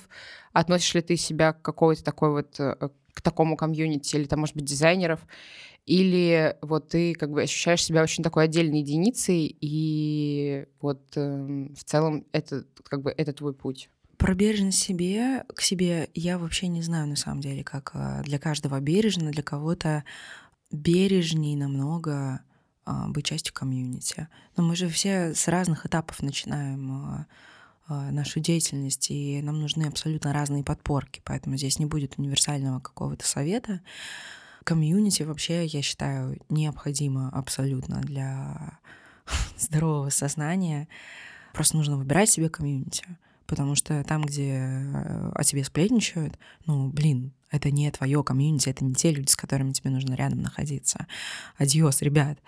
[0.52, 2.76] Относишь ли ты себя к какой-то такой вот э,
[3.14, 5.22] к такому комьюнити или там, может быть, дизайнеров?
[5.86, 11.84] Или вот ты как бы ощущаешь себя очень такой отдельной единицей, и вот э, в
[11.86, 13.90] целом это как бы это твой путь?
[14.22, 18.38] Про бережность себе, к себе я вообще не знаю на самом деле, как а, для
[18.38, 20.04] каждого бережно, для кого-то
[20.70, 22.42] бережней намного
[22.86, 24.28] а, быть частью комьюнити.
[24.56, 27.26] Но мы же все с разных этапов начинаем
[27.88, 33.26] а, нашу деятельность, и нам нужны абсолютно разные подпорки, поэтому здесь не будет универсального какого-то
[33.26, 33.82] совета.
[34.64, 38.78] Комьюнити вообще, я считаю, необходимо абсолютно для
[39.58, 40.88] здорового сознания.
[41.54, 43.04] Просто нужно выбирать себе комьюнити
[43.52, 48.86] потому что там, где э, о тебе сплетничают, ну, блин, это не твое комьюнити, это
[48.86, 51.06] не те люди, с которыми тебе нужно рядом находиться.
[51.58, 52.40] Adiós, ребят.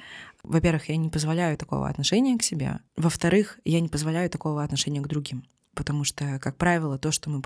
[0.43, 2.79] Во-первых, я не позволяю такого отношения к себе.
[2.95, 5.43] Во-вторых, я не позволяю такого отношения к другим.
[5.75, 7.41] Потому что, как правило, то, что мы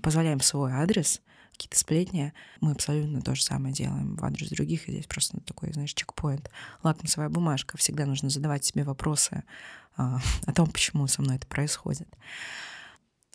[0.00, 1.20] позволяем в свой адрес,
[1.50, 4.88] какие-то сплетни, мы абсолютно то же самое делаем в адрес других.
[4.88, 6.48] И здесь просто такой, знаешь, чекпоинт,
[6.84, 7.76] лакмусовая бумажка.
[7.76, 9.42] Всегда нужно задавать себе вопросы
[9.96, 12.08] а, о том, почему со мной это происходит.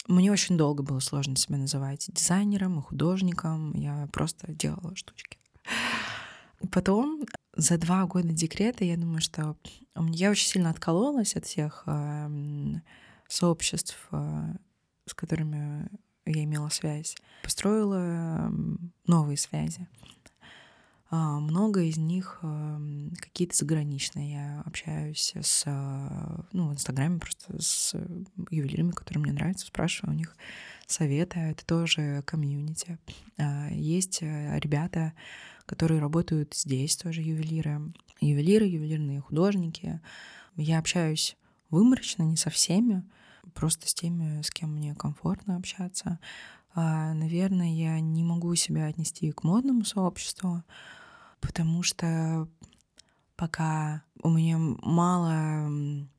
[0.08, 3.74] Мне очень долго было сложно себя называть дизайнером и художником.
[3.74, 5.38] Я просто делала штучки.
[6.72, 7.26] Потом
[7.56, 9.56] за два года декрета я думаю, что
[9.96, 11.86] я очень сильно откололась от всех
[13.28, 14.56] сообществ, а,
[15.06, 15.88] с которыми
[16.26, 17.16] я имела связь.
[17.44, 18.52] Построила
[19.06, 19.88] новые связи.
[21.12, 22.40] А, много из них
[23.20, 24.32] какие-то заграничные.
[24.34, 25.66] Я общаюсь с,
[26.52, 27.96] ну, в Инстаграме просто с
[28.52, 30.36] ювелирами, которые мне нравятся, спрашиваю у них
[30.86, 31.40] совета.
[31.40, 33.00] Это тоже комьюнити.
[33.38, 35.14] А, есть э, ребята,
[35.66, 37.82] которые работают здесь, тоже ювелиры.
[38.22, 40.02] Ювелиры, ювелирные художники.
[40.56, 41.38] Я общаюсь
[41.70, 43.04] выборочно, не со всеми,
[43.54, 46.20] просто с теми, с кем мне комфортно общаться.
[46.76, 50.64] А, наверное, я не могу себя отнести к модному сообществу,
[51.40, 52.48] потому что
[53.36, 55.70] пока у меня мало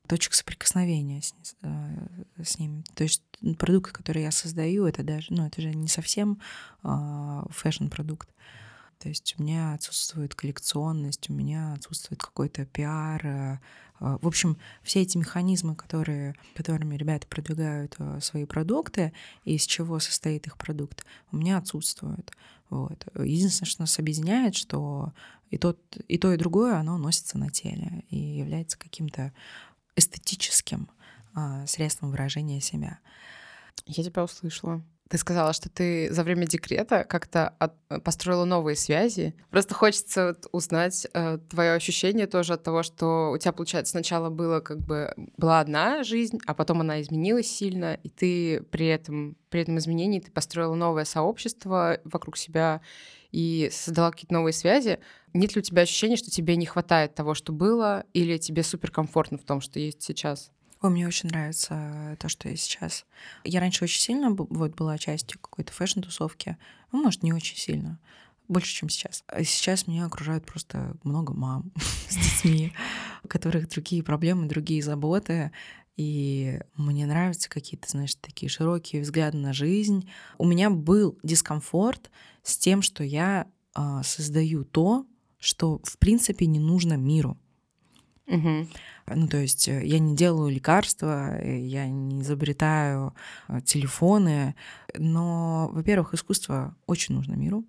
[0.06, 2.82] точек соприкосновения с, э, с ними.
[2.94, 3.22] То есть
[3.58, 6.40] продукты, которые я создаю, это даже, ну, это же не совсем
[6.82, 8.28] э, fashion-продукт.
[9.01, 13.26] То есть у меня отсутствует коллекционность, у меня отсутствует какой-то пиар.
[13.26, 13.59] Э,
[13.98, 19.14] э, в общем, все эти механизмы, которые, которыми ребята продвигают э, свои продукты,
[19.46, 22.30] и из чего состоит их продукт, у меня отсутствуют.
[22.68, 23.09] Вот.
[23.14, 25.14] Единственное, что нас объединяет, что
[25.48, 29.32] и, тот, и то, и другое, оно носится на теле и является каким-то
[29.96, 30.90] эстетическим
[31.34, 32.98] а, средством выражения себя.
[33.86, 34.84] Я тебя услышала.
[35.11, 37.74] Ты сказала, что ты за время декрета как-то от...
[38.04, 39.34] построила новые связи.
[39.50, 44.61] Просто хочется узнать э, твое ощущение тоже от того, что у тебя, получается, сначала было
[44.61, 49.62] как бы была одна жизнь, а потом она изменилась сильно, и ты при этом, при
[49.62, 52.80] этом изменении ты построила новое сообщество вокруг себя
[53.32, 55.00] и создала какие-то новые связи.
[55.32, 59.38] Нет ли у тебя ощущения, что тебе не хватает того, что было, или тебе суперкомфортно
[59.38, 60.52] в том, что есть сейчас?
[60.80, 63.04] О, мне очень нравится то, что я сейчас.
[63.44, 66.56] Я раньше очень сильно вот, была частью какой-то фэшн-тусовки.
[66.90, 67.98] Ну, может, не очень сильно.
[68.48, 69.22] Больше, чем сейчас.
[69.26, 71.70] А сейчас меня окружают просто много мам
[72.08, 72.72] с детьми,
[73.22, 75.52] у которых другие проблемы, другие заботы.
[75.98, 80.08] И мне нравятся какие-то, знаешь, такие широкие взгляды на жизнь.
[80.38, 82.10] У меня был дискомфорт
[82.42, 85.04] с тем, что я э, создаю то,
[85.38, 87.38] что в принципе не нужно миру.
[88.30, 88.66] Угу.
[89.16, 93.12] Ну, то есть э, я не делаю лекарства, э, я не изобретаю
[93.48, 94.54] э, телефоны,
[94.96, 97.64] но, во-первых, искусство очень нужно миру.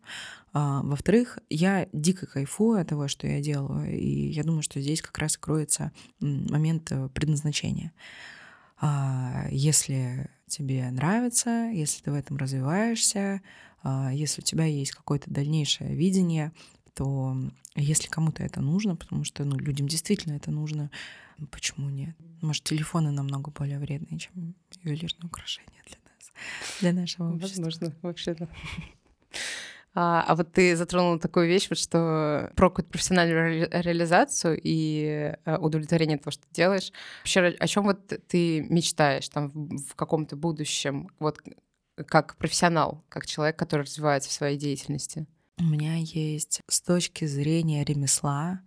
[0.54, 5.02] А, во-вторых, я дико кайфую от того, что я делаю, и я думаю, что здесь
[5.02, 7.92] как раз кроется момент предназначения.
[8.80, 13.42] А, если тебе нравится, если ты в этом развиваешься,
[14.12, 16.52] если у тебя есть какое-то дальнейшее видение,
[16.94, 17.36] то
[17.76, 20.92] если кому-то это нужно, потому что ну, людям действительно это нужно,
[21.38, 22.16] ну, почему нет?
[22.42, 26.32] Может, телефоны намного более вредные, чем ювелирные украшения для нас,
[26.82, 27.64] для нашего общества.
[27.64, 28.48] Возможно, вообще да.
[29.94, 35.58] А, а вот ты затронула такую вещь, вот что про профессиональную ре- реализацию и э,
[35.58, 36.94] удовлетворение того, что ты делаешь.
[37.20, 41.40] Вообще, о чем вот ты мечтаешь там в, в каком-то будущем, вот
[42.08, 45.28] как профессионал, как человек, который развивается в своей деятельности?
[45.62, 48.62] У меня есть с точки зрения ремесла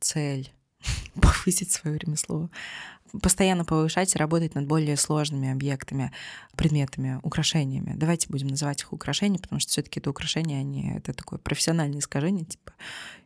[0.00, 0.50] цель
[1.14, 2.48] повысить свое ремесло,
[3.22, 6.10] постоянно повышать и работать над более сложными объектами,
[6.56, 7.92] предметами, украшениями.
[7.94, 12.46] Давайте будем называть их украшения, потому что все-таки это украшения, они это такое профессиональное искажение,
[12.46, 12.72] типа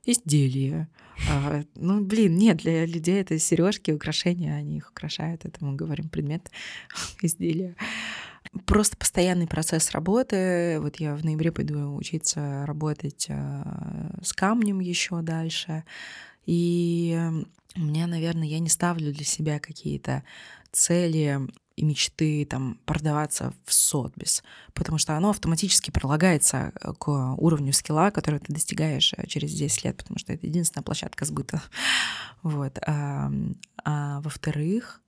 [0.04, 0.88] изделия.
[1.30, 6.08] А, ну, блин, нет, для людей это сережки, украшения, они их украшают, это мы говорим
[6.08, 6.50] предмет
[7.22, 7.76] изделия
[8.66, 10.78] просто постоянный процесс работы.
[10.80, 13.64] Вот я в ноябре пойду учиться работать э,
[14.22, 15.84] с камнем еще дальше.
[16.46, 17.18] И
[17.76, 20.24] у меня, наверное, я не ставлю для себя какие-то
[20.72, 24.42] цели и мечты там продаваться в Сотбис,
[24.74, 29.84] потому что оно автоматически прилагается э, к уровню скилла, который ты достигаешь э, через 10
[29.84, 31.62] лет, потому что это единственная площадка сбыта.
[32.42, 32.76] Вот.
[32.84, 33.30] А,
[33.84, 35.00] а во-вторых,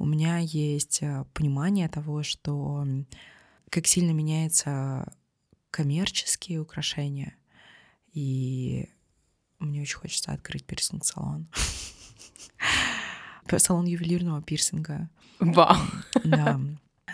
[0.00, 2.86] у меня есть э, понимание того, что
[3.68, 5.12] как сильно меняются
[5.70, 7.36] коммерческие украшения,
[8.14, 8.88] и
[9.58, 11.48] мне очень хочется открыть пирсинг-салон.
[13.58, 15.10] Салон ювелирного пирсинга.
[15.38, 15.76] Вау.
[16.24, 16.58] Да.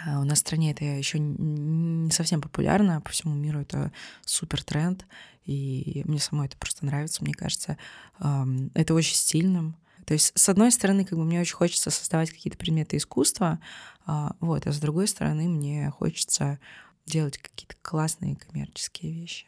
[0.06, 3.90] А у нас в стране это еще не совсем популярно, по всему миру это
[4.24, 5.06] супер тренд,
[5.44, 7.78] и мне самой это просто нравится, мне кажется,
[8.20, 9.76] это очень стильным,
[10.06, 13.58] то есть, с одной стороны, как бы мне очень хочется создавать какие-то предметы искусства,
[14.06, 16.60] а, вот, а с другой стороны, мне хочется
[17.06, 19.46] делать какие-то классные коммерческие вещи.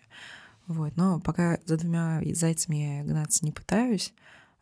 [0.66, 0.96] Вот.
[0.96, 4.12] Но пока за двумя зайцами я гнаться не пытаюсь,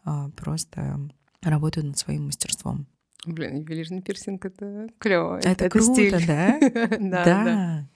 [0.05, 1.01] а, просто
[1.43, 2.87] работаю над своим мастерством.
[3.25, 5.39] Блин, ювелирный пирсинг— это клево.
[5.39, 6.27] Это, это круто, стиль.
[6.27, 6.59] да?
[7.01, 7.89] да, да.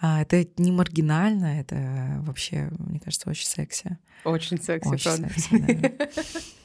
[0.00, 3.98] А, это не маргинально, это вообще, мне кажется, очень секси.
[4.24, 5.28] Очень секси, очень правда.
[5.28, 6.06] Секси, да.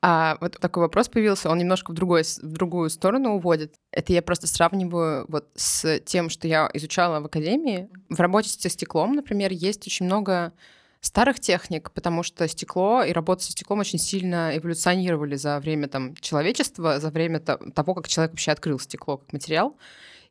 [0.00, 3.74] А вот такой вопрос появился, он немножко в, другой, в другую сторону уводит.
[3.90, 7.88] Это я просто сравниваю вот с тем, что я изучала в академии.
[8.08, 10.52] В работе со стеклом, например, есть очень много
[11.00, 16.14] старых техник, потому что стекло и работа со стеклом очень сильно эволюционировали за время там,
[16.16, 19.76] человечества, за время того, как человек вообще открыл стекло как материал.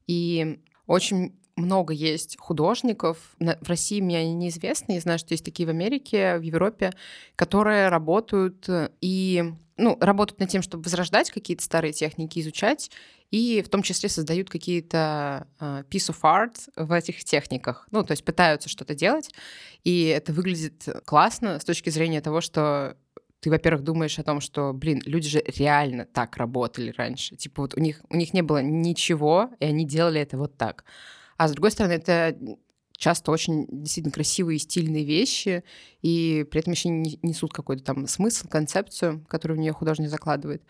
[0.08, 3.18] И очень много есть художников.
[3.40, 4.94] В России мне они неизвестны.
[4.94, 6.94] Я знаю, что есть такие в Америке, в Европе,
[7.36, 9.44] которые работают э, и
[9.78, 12.90] ну, работают над тем, чтобы возрождать какие-то старые техники, изучать,
[13.30, 17.88] и в том числе создают какие-то uh, piece of art в этих техниках.
[17.92, 19.30] Ну, то есть пытаются что-то делать,
[19.84, 22.98] и это выглядит классно с точки зрения того, что
[23.40, 27.36] ты, во-первых, думаешь о том, что, блин, люди же реально так работали раньше.
[27.36, 30.86] Типа вот у них, у них не было ничего, и они делали это вот так.
[31.38, 32.36] А с другой стороны, это
[32.98, 35.64] часто очень действительно красивые и стильные вещи,
[36.02, 40.64] и при этом еще не несут какой-то там смысл, концепцию, которую в нее художник закладывает.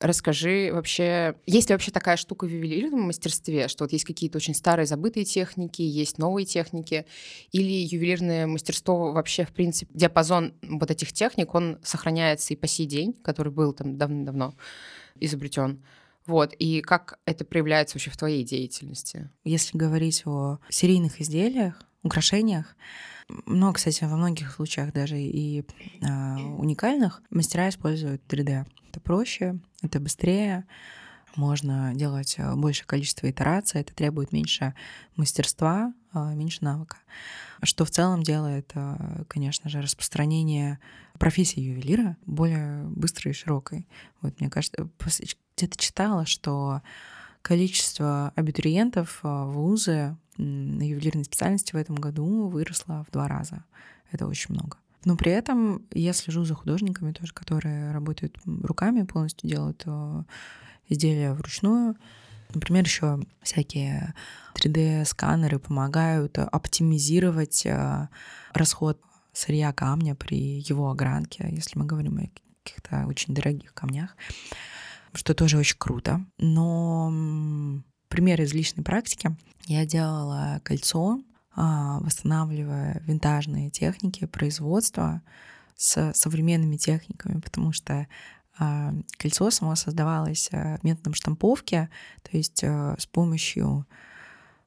[0.00, 4.54] Расскажи вообще, есть ли вообще такая штука в ювелирном мастерстве, что вот есть какие-то очень
[4.54, 7.06] старые забытые техники, есть новые техники,
[7.52, 12.86] или ювелирное мастерство вообще, в принципе, диапазон вот этих техник, он сохраняется и по сей
[12.86, 14.54] день, который был там давно-давно
[15.20, 15.82] изобретен.
[16.26, 19.30] Вот, и как это проявляется вообще в твоей деятельности?
[19.44, 22.76] Если говорить о серийных изделиях, украшениях,
[23.46, 25.64] но, кстати, во многих случаях даже и э,
[26.04, 28.66] уникальных мастера используют 3D.
[28.90, 30.66] Это проще, это быстрее,
[31.36, 34.74] можно делать а, большее количество итераций, это требует меньше
[35.16, 36.98] мастерства, меньше навыка.
[37.62, 38.72] Что в целом делает,
[39.26, 40.78] конечно же, распространение
[41.18, 43.88] профессии ювелира более быстрой и широкой.
[44.20, 44.88] Вот мне кажется,
[45.56, 46.82] где-то читала, что
[47.42, 53.64] количество абитуриентов в вузы на ювелирной специальности в этом году выросло в два раза.
[54.10, 54.78] Это очень много.
[55.04, 60.22] Но при этом я слежу за художниками тоже, которые работают руками, полностью делают э,
[60.88, 61.96] изделия вручную.
[62.54, 64.14] Например, еще всякие
[64.54, 68.08] 3D-сканеры помогают оптимизировать э,
[68.54, 69.00] расход
[69.32, 72.30] сырья камня при его огранке, если мы говорим о
[72.64, 74.16] каких-то очень дорогих камнях,
[75.14, 76.24] что тоже очень круто.
[76.38, 77.12] Но
[78.08, 79.36] пример из личной практики.
[79.66, 81.20] Я делала кольцо,
[81.56, 85.22] а, восстанавливая винтажные техники производства
[85.76, 88.06] с современными техниками, потому что
[88.58, 91.88] а, кольцо само создавалось а, методом штамповки,
[92.22, 93.86] то есть с помощью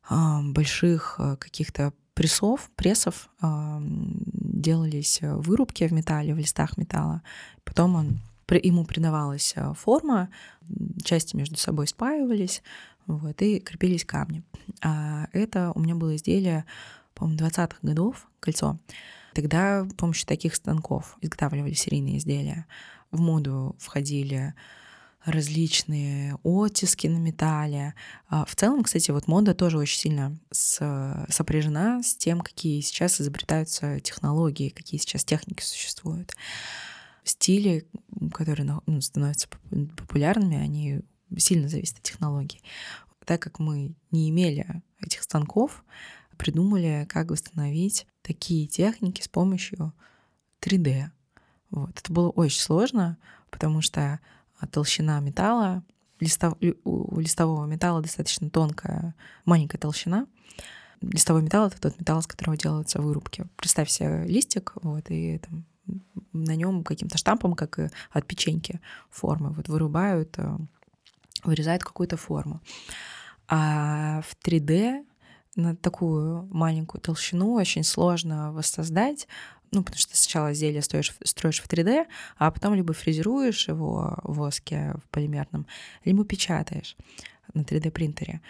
[0.10, 7.22] больших каких-то прессов, прессов делались вырубки в металле, в листах металла.
[7.66, 10.30] Потом он, ему придавалась форма,
[11.04, 12.64] части между собой спаивались,
[13.06, 14.44] вот, и крепились камни.
[14.82, 16.66] А это у меня было изделие,
[17.14, 18.78] по-моему, 20-х годов, кольцо.
[19.34, 22.66] Тогда с помощью таких станков изготавливали серийные изделия.
[23.12, 24.54] В моду входили
[25.24, 27.94] различные оттиски на металле.
[28.30, 34.00] А в целом, кстати, вот мода тоже очень сильно сопряжена с тем, какие сейчас изобретаются
[34.00, 36.34] технологии, какие сейчас техники существуют.
[37.28, 37.86] Стили,
[38.34, 39.50] которые ну, становятся
[39.98, 41.02] популярными, они
[41.38, 42.62] сильно зависят от технологий.
[43.26, 45.84] Так как мы не имели этих станков,
[46.38, 49.94] придумали, как восстановить такие техники с помощью
[50.62, 51.08] 3D.
[51.70, 52.00] Вот.
[52.00, 53.18] Это было очень сложно,
[53.50, 54.22] потому что
[54.72, 55.84] толщина металла,
[56.22, 60.28] листов, у листового металла достаточно тонкая, маленькая толщина.
[61.02, 63.46] Листовой металл— это тот металл, из которого делаются вырубки.
[63.58, 65.66] Представь себе листик, вот, и там
[66.34, 70.58] на нем каким-то штампом, как и от печеньки формы, вот вырубают, э,
[71.44, 72.62] вырезают какую-то форму.
[73.48, 75.06] А в 3D
[75.56, 79.28] на такую маленькую толщину очень сложно воссоздать,
[79.72, 82.06] ну, потому что сначала изделие строишь, строишь в 3D,
[82.38, 85.66] а потом либо фрезеруешь его в воске в полимерном,
[86.06, 86.96] либо печатаешь
[87.54, 88.42] на 3D принтере.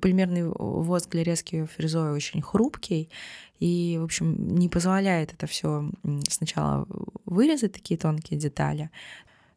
[0.00, 3.08] Полимерный воск для резки фрезой очень хрупкий,
[3.58, 5.90] и, в общем, не позволяет это все
[6.28, 6.86] сначала
[7.24, 8.90] вырезать такие тонкие детали,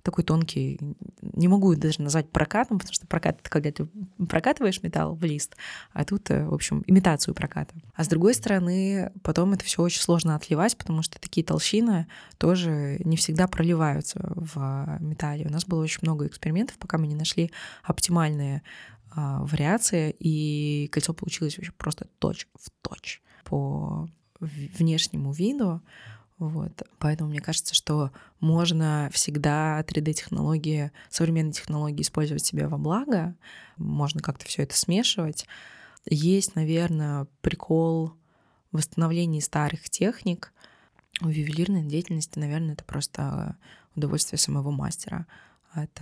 [0.04, 0.80] такой тонкий,
[1.22, 3.88] не могу даже назвать прокатом, потому что прокат— это когда ты
[4.28, 5.56] прокатываешь металл в лист,
[5.94, 7.74] а тут, э, в общем, имитацию проката.
[7.94, 12.08] А с другой стороны, потом это все очень сложно отливать, потому что такие толщины
[12.38, 15.46] тоже не всегда проливаются в металле.
[15.46, 17.52] У нас было очень много экспериментов, пока мы не нашли
[17.84, 18.64] оптимальные
[19.14, 23.22] а, вариации, и кольцо получилось вообще просто точь в точь
[23.52, 24.08] по
[24.40, 25.82] внешнему виду.
[26.40, 26.72] Вот.
[27.00, 33.36] Поэтому мне кажется, что можно всегда 3D-технологии, современные технологии использовать себе во благо,
[33.78, 35.46] можно как-то все это смешивать.
[36.06, 38.14] Есть, наверное, прикол
[38.72, 40.54] восстановлении старых техник.
[41.20, 43.58] В ювелирной деятельности, наверное, это просто
[43.96, 45.28] удовольствие самого мастера
[45.74, 46.02] от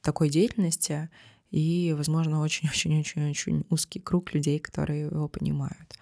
[0.00, 1.10] такой деятельности
[1.50, 5.98] и, возможно, очень-очень-очень-очень узкий круг людей, которые его понимают.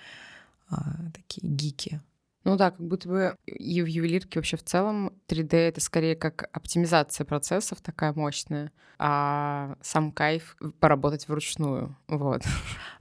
[0.75, 2.01] А, такие гики.
[2.45, 6.51] Ну да, как будто бы и в ювелирке вообще в целом 3D это скорее как
[6.53, 12.43] оптимизация процессов такая мощная, а сам кайф поработать вручную, вот.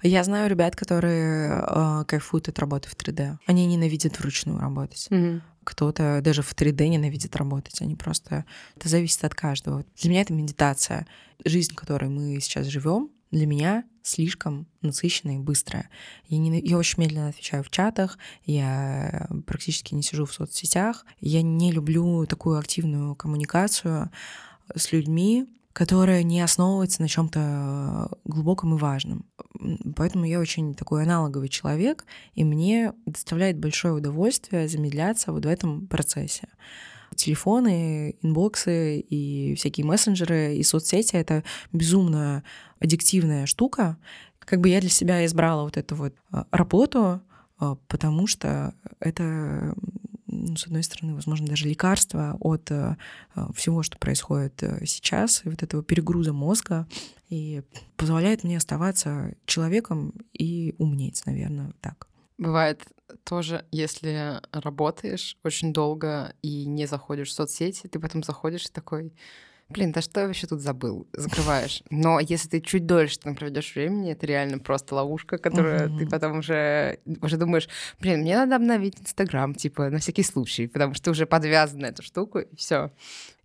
[0.02, 3.38] Я знаю ребят, которые э, кайфуют от работы в 3D.
[3.46, 5.08] Они ненавидят вручную работать.
[5.12, 5.42] Mm-hmm.
[5.66, 7.82] Кто-то даже в 3D ненавидит работать.
[7.82, 8.46] Они просто...
[8.76, 9.86] Это зависит от каждого.
[10.02, 11.06] Для меня это медитация.
[11.46, 15.90] Жизнь, в которой мы сейчас живем, для меня слишком насыщенная и быстрая.
[16.28, 21.42] Я, не, я очень медленно отвечаю в чатах, я практически не сижу в соцсетях, я
[21.42, 24.12] не люблю такую активную коммуникацию
[24.76, 29.26] с людьми, которая не основывается на чем-то глубоком и важном.
[29.96, 32.06] Поэтому я очень такой аналоговый человек,
[32.36, 36.50] и мне доставляет большое удовольствие замедляться вот в этом процессе
[37.14, 42.44] телефоны, инбоксы и всякие мессенджеры и соцсети— это безумно
[42.80, 43.98] аддиктивная штука.
[44.40, 47.22] Как бы я для себя избрала вот эту вот а, работу,
[47.60, 49.76] а, потому что это
[50.28, 52.98] ну, с одной стороны, возможно, даже лекарство от а,
[53.54, 56.88] всего, что происходит э, сейчас, и вот этого перегруза мозга,
[57.30, 57.62] и
[57.98, 62.08] позволяет мне оставаться человеком и умнеть, наверное, так.
[62.38, 62.82] Бывает
[63.24, 69.14] тоже, если работаешь очень долго и не заходишь в соцсети, ты потом заходишь и такой,
[69.70, 71.08] блин, да что я вообще тут забыл?
[71.14, 71.84] Закрываешь.
[71.90, 76.00] Но если ты чуть дольше там проведешь времени, это реально просто ловушка, которую uh-huh.
[76.00, 77.68] ты потом уже, уже думаешь,
[78.00, 81.88] блин, мне надо обновить Инстаграм, типа, на всякий случай, потому что ты уже подвязан на
[81.88, 82.92] эту штуку, и все.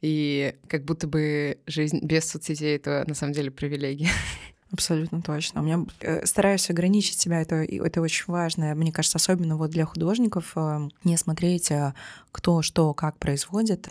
[0.01, 4.10] И как будто бы жизнь без соцсетей— это на самом деле привилегия.
[4.70, 5.62] Абсолютно точно.
[5.62, 8.74] У меня э, стараюсь ограничить себя, это, это очень важно.
[8.74, 11.95] Мне кажется, особенно вот для художников э, не смотреть, э,
[12.32, 13.89] кто что, как производит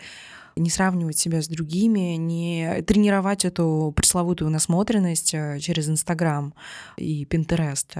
[0.54, 6.52] не сравнивать себя с другими, не тренировать эту пресловутую насмотренность через Инстаграм
[6.96, 7.94] и Пинтерест,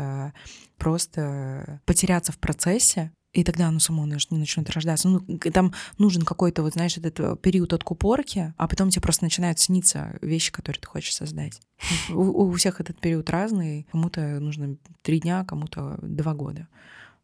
[0.77, 5.09] просто потеряться в процессе, и тогда оно само не начнет рождаться.
[5.09, 5.21] Ну,
[5.53, 9.61] там нужен какой-то, вот знаешь, этот э, период от купорки, а потом тебе просто начинают
[9.61, 11.61] сниться вещи, которые ты хочешь создать.
[12.11, 13.87] У, у всех этот период разный.
[13.93, 16.67] Кому-то нужно три дня, кому-то два года.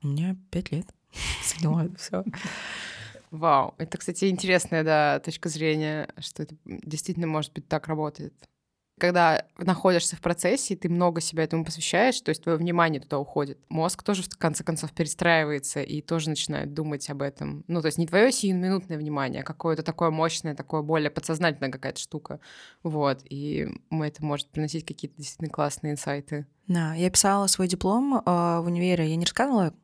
[0.02, 0.86] У меня пять лет.
[1.42, 2.24] Все.
[3.32, 3.74] Вау.
[3.78, 8.34] Это, кстати, интересная да, точка зрения, что это действительно, может быть, так работает
[8.98, 13.58] когда находишься в процессе, ты много себя этому посвящаешь, то есть твое внимание туда уходит.
[13.68, 17.64] Мозг тоже, в конце концов, перестраивается и тоже начинает думать об этом.
[17.66, 22.00] Ну, то есть не твое сиюминутное внимание, а какое-то такое мощное, такое более подсознательное какая-то
[22.00, 22.40] штука.
[22.82, 23.20] Вот.
[23.28, 26.46] И это может приносить какие-то действительно классные инсайты.
[26.68, 29.74] Да, я писала свой диплом э, в универе, я не рассказывала,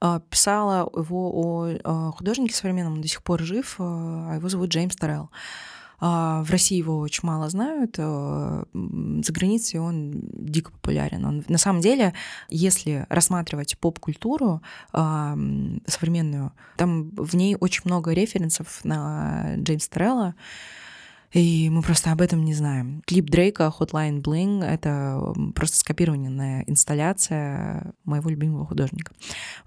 [0.00, 4.48] э, писала его о э, художнике современном, он до сих пор жив, э, а его
[4.48, 5.30] зовут Джеймс Торрелл.
[5.98, 11.24] А, в России его очень мало знают, э, за границей он дико популярен.
[11.24, 12.12] Он, на самом деле,
[12.48, 14.62] если рассматривать поп-культуру
[14.92, 20.34] современную, там в ней очень много референсов на Джеймса Торелла,
[21.32, 23.02] и мы просто об этом не знаем.
[23.06, 29.12] Клип Дрейка Hotline Bling— это просто скопированная инсталляция моего любимого художника.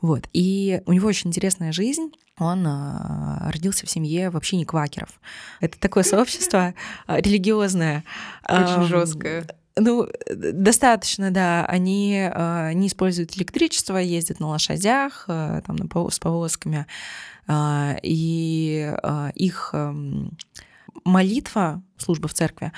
[0.02, 0.27] Вот.
[0.34, 2.11] И у него очень интересная жизнь.
[2.38, 5.19] Он а, родился в семье вообще не квакеров.
[5.60, 6.73] Это такое сообщество
[7.07, 8.03] а, религиозное.
[8.48, 9.45] Очень жесткое.
[9.76, 11.65] Ну, достаточно, да.
[11.65, 16.86] Они э, не используют электричество, ездят на лошадях, э, там, на, с повозками.
[17.48, 19.94] Э, и э, их э,
[21.03, 22.71] молитва, служба в церкви,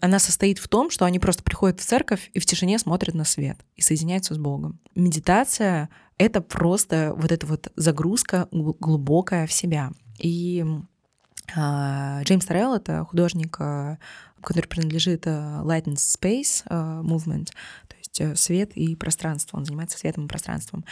[0.00, 3.24] она состоит в том, что они просто приходят в церковь и в тишине смотрят на
[3.24, 4.78] свет и соединяются с Богом.
[4.94, 9.90] Медитация— это просто вот эта вот загрузка глубокая в себя.
[10.18, 10.64] И
[11.54, 13.96] э, Джеймс Торрелл— это художник, э,
[14.40, 15.30] который принадлежит э,
[15.64, 17.48] Light and Space э, Movement,
[18.18, 19.56] есть э, свет и пространство.
[19.56, 20.84] Он занимается светом и пространством.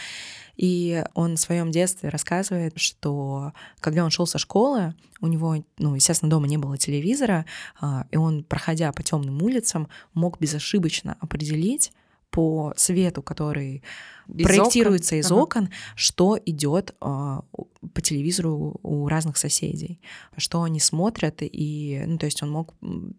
[0.55, 5.95] И он в своем детстве рассказывает, что когда он шел со школы, у него, ну,
[5.95, 7.45] естественно, дома не было телевизора,
[7.79, 11.91] а, и он, проходя по темным улицам, мог безошибочно определить
[12.29, 13.83] по свету, который
[14.27, 15.19] из проектируется окон.
[15.19, 15.41] из ага.
[15.41, 20.01] окон, что идет э, по телевизору у разных соседей,
[20.35, 22.73] что они смотрят, и, ну, то есть он мог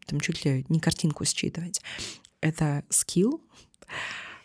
[0.06, 1.80] там чуть ли не картинку считывать.
[2.40, 3.42] Это скилл,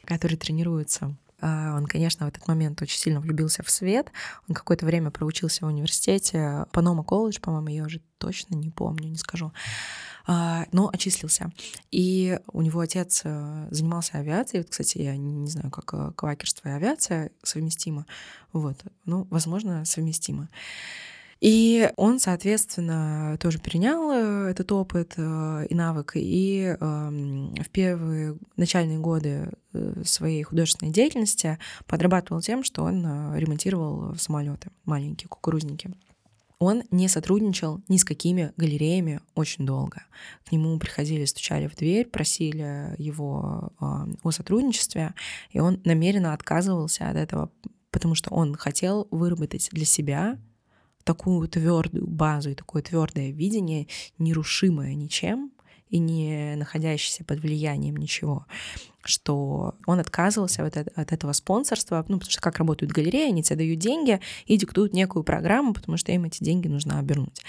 [0.05, 1.15] который тренируется.
[1.45, 4.11] А, он, конечно, в этот момент очень сильно влюбился в свет.
[4.47, 6.65] Он какое-то время проучился в университете.
[6.71, 9.51] Панома колледж, по-моему, я уже точно не помню, не скажу.
[10.25, 11.51] А, но отчислился.
[11.91, 14.61] И у него отец э, занимался авиацией.
[14.61, 18.05] Вот, кстати, я не знаю, как э, квакерство и авиация совместимо.
[18.53, 20.47] Вот, ну, возможно, совместимо.
[21.43, 28.99] И он, соответственно, тоже перенял э, этот опыт и навык, и эм, в первые начальные
[28.99, 29.51] годы
[30.05, 35.93] своей художественной деятельности подрабатывал тем, что он ремонтировал самолеты маленькие, кукурузники.
[36.59, 40.03] Он не сотрудничал ни с какими галереями очень долго.
[40.45, 45.13] К нему приходили, стучали в дверь, просили его о сотрудничестве,
[45.51, 47.51] и он намеренно отказывался от этого,
[47.91, 50.37] потому что он хотел выработать для себя
[51.03, 55.51] такую твердую базу и такое твердое видение, нерушимое ничем,
[55.93, 58.47] и не находящийся под влиянием ничего,
[59.03, 63.57] что он отказывался от, от этого спонсорства, ну, потому что как работают галереи, они тебе
[63.57, 67.43] дают деньги и диктуют некую программу, потому что им эти деньги нужно обернуть.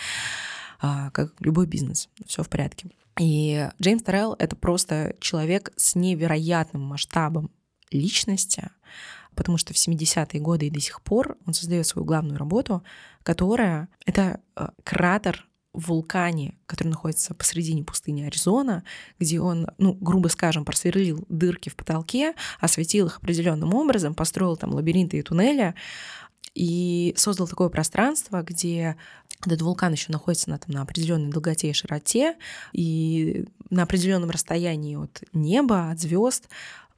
[0.78, 2.90] А, как любой бизнес, все в порядке.
[3.18, 7.50] И Джеймс Торрелл— это просто человек с невероятным масштабом
[7.90, 8.68] личности,
[9.34, 12.82] потому что в 70-е годы и до сих пор он создает свою главную работу,
[13.24, 18.84] которая— это э, кратер вулкане, который находится посредине пустыни Аризона,
[19.18, 24.72] где он, ну, грубо скажем, просверлил дырки в потолке, осветил их определенным образом, построил там
[24.72, 25.74] лабиринты и туннели,
[26.54, 28.96] и создал такое пространство, где
[29.44, 32.36] этот вулкан еще находится на, там, на определенной долготе и широте,
[32.72, 36.48] и на определенном расстоянии от неба, от звезд.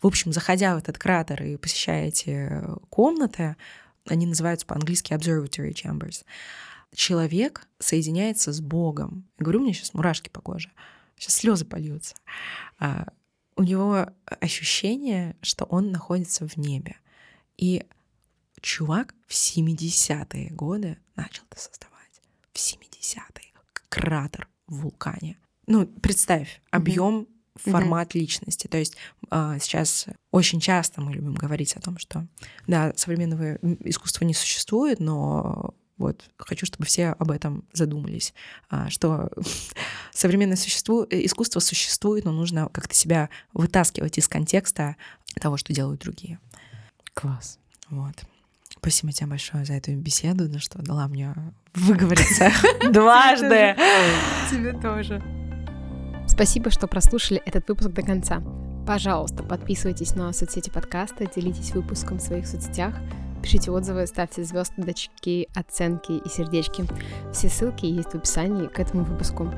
[0.03, 3.57] В общем, заходя в этот кратер и посещая эти комнаты,
[4.09, 6.25] они называются по-английски observatory chambers,
[6.95, 9.29] человек соединяется с Богом.
[9.39, 10.71] Я говорю, у меня сейчас мурашки по коже,
[11.17, 12.15] сейчас слезы польются.
[12.79, 13.09] А,
[13.57, 14.09] у него
[14.41, 16.97] ощущение, что он находится в небе.
[17.57, 17.87] И
[18.61, 22.21] чувак в 70-е годы начал это создавать.
[22.53, 23.53] В 70-е.
[23.89, 25.39] Кратер в вулкане.
[25.67, 28.19] Ну, представь, объем mm-hmm формат mm-hmm.
[28.19, 28.67] личности.
[28.67, 28.97] То есть
[29.31, 32.27] э, сейчас очень часто мы любим говорить о том, что
[32.67, 38.35] да, современного искусства не существует, но вот, хочу, чтобы все об этом задумались,
[38.69, 39.31] а, что
[40.13, 41.07] современное существу...
[41.09, 44.97] Э, искусство существует, но нужно как-то себя вытаскивать из контекста
[45.41, 46.39] того, что делают другие.
[47.15, 47.59] Класс.
[47.89, 48.25] Вот.
[48.79, 51.35] Спасибо тебе большое за эту беседу, на что дала мне
[51.75, 52.53] выговориться
[52.91, 53.75] дважды.
[54.51, 55.46] Тебе тоже.
[56.27, 58.43] Спасибо, что прослушали этот выпуск до конца.
[58.87, 62.95] Пожалуйста, подписывайтесь на соцсети подкаста, делитесь выпуском в своих соцсетях,
[63.47, 66.85] Пишите отзывы, ставьте звездочки, оценки и сердечки.
[67.33, 69.49] Все ссылки есть в описании к этому выпуску.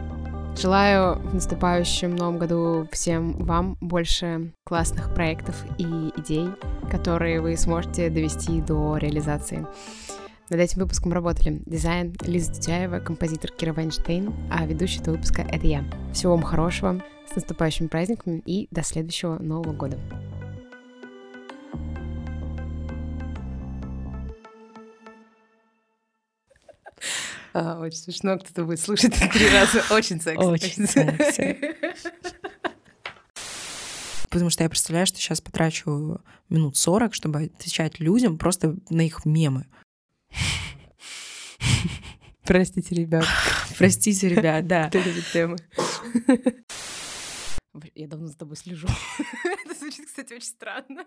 [0.61, 5.85] Желаю в наступающем новом году всем вам больше классных проектов и
[6.19, 6.51] идей,
[6.91, 9.67] которые вы сможете довести до реализации.
[10.51, 15.67] Над этим выпуском работали дизайн Лиза Тутяева, композитор Кира Вайнштейн, а ведущий этого выпуска— это
[15.67, 15.85] я.
[16.15, 20.01] Всего вам хорошего, с наступающими праздниками и до следующего Нового года.
[27.53, 29.83] А, очень смешно, кто-то будет слушать три раза.
[29.95, 30.43] Очень секси.
[30.43, 31.59] Очень секси.
[34.31, 39.27] Потому что я представляю, что сейчас потрачу минут 40, чтобы отвечать людям просто на их
[39.27, 39.67] мемы.
[42.45, 43.27] Простите, ребят.
[43.79, 44.87] Простите, ребят, да.
[44.87, 45.57] Это темы.
[47.95, 48.89] Я давно за тобой слежу.
[49.65, 51.05] Это звучит, кстати, очень странно.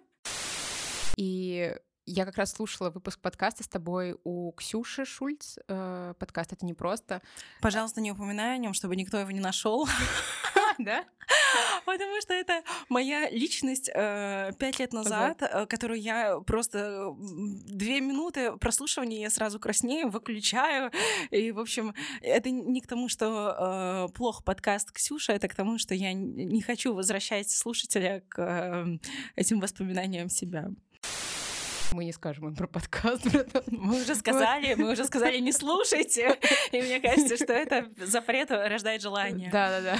[1.17, 1.75] И
[2.05, 5.57] я как раз слушала выпуск подкаста с тобой у Ксюши Шульц.
[5.67, 7.21] Э, подкаст это не просто.
[7.61, 9.87] Пожалуйста, не упоминай о нем, чтобы никто его не нашел.
[10.79, 11.05] Да?
[11.85, 15.41] Потому что это моя личность э, пять лет назад.
[15.41, 20.91] Э, которую я просто две минуты прослушивания я сразу краснею, выключаю.
[21.31, 25.77] И, в общем, это не к тому, что э, плохо подкаст Ксюша, это к тому,
[25.77, 28.99] что я не хочу возвращать слушателя к
[29.35, 30.69] этим воспоминаниям себя.
[31.93, 33.25] Мы не скажем им про подкаст.
[33.67, 36.39] Мы уже сказали, мы уже сказали, не слушайте.
[36.71, 39.49] И мне кажется, что это запрет рождает желание.
[39.51, 39.97] Да-да-да.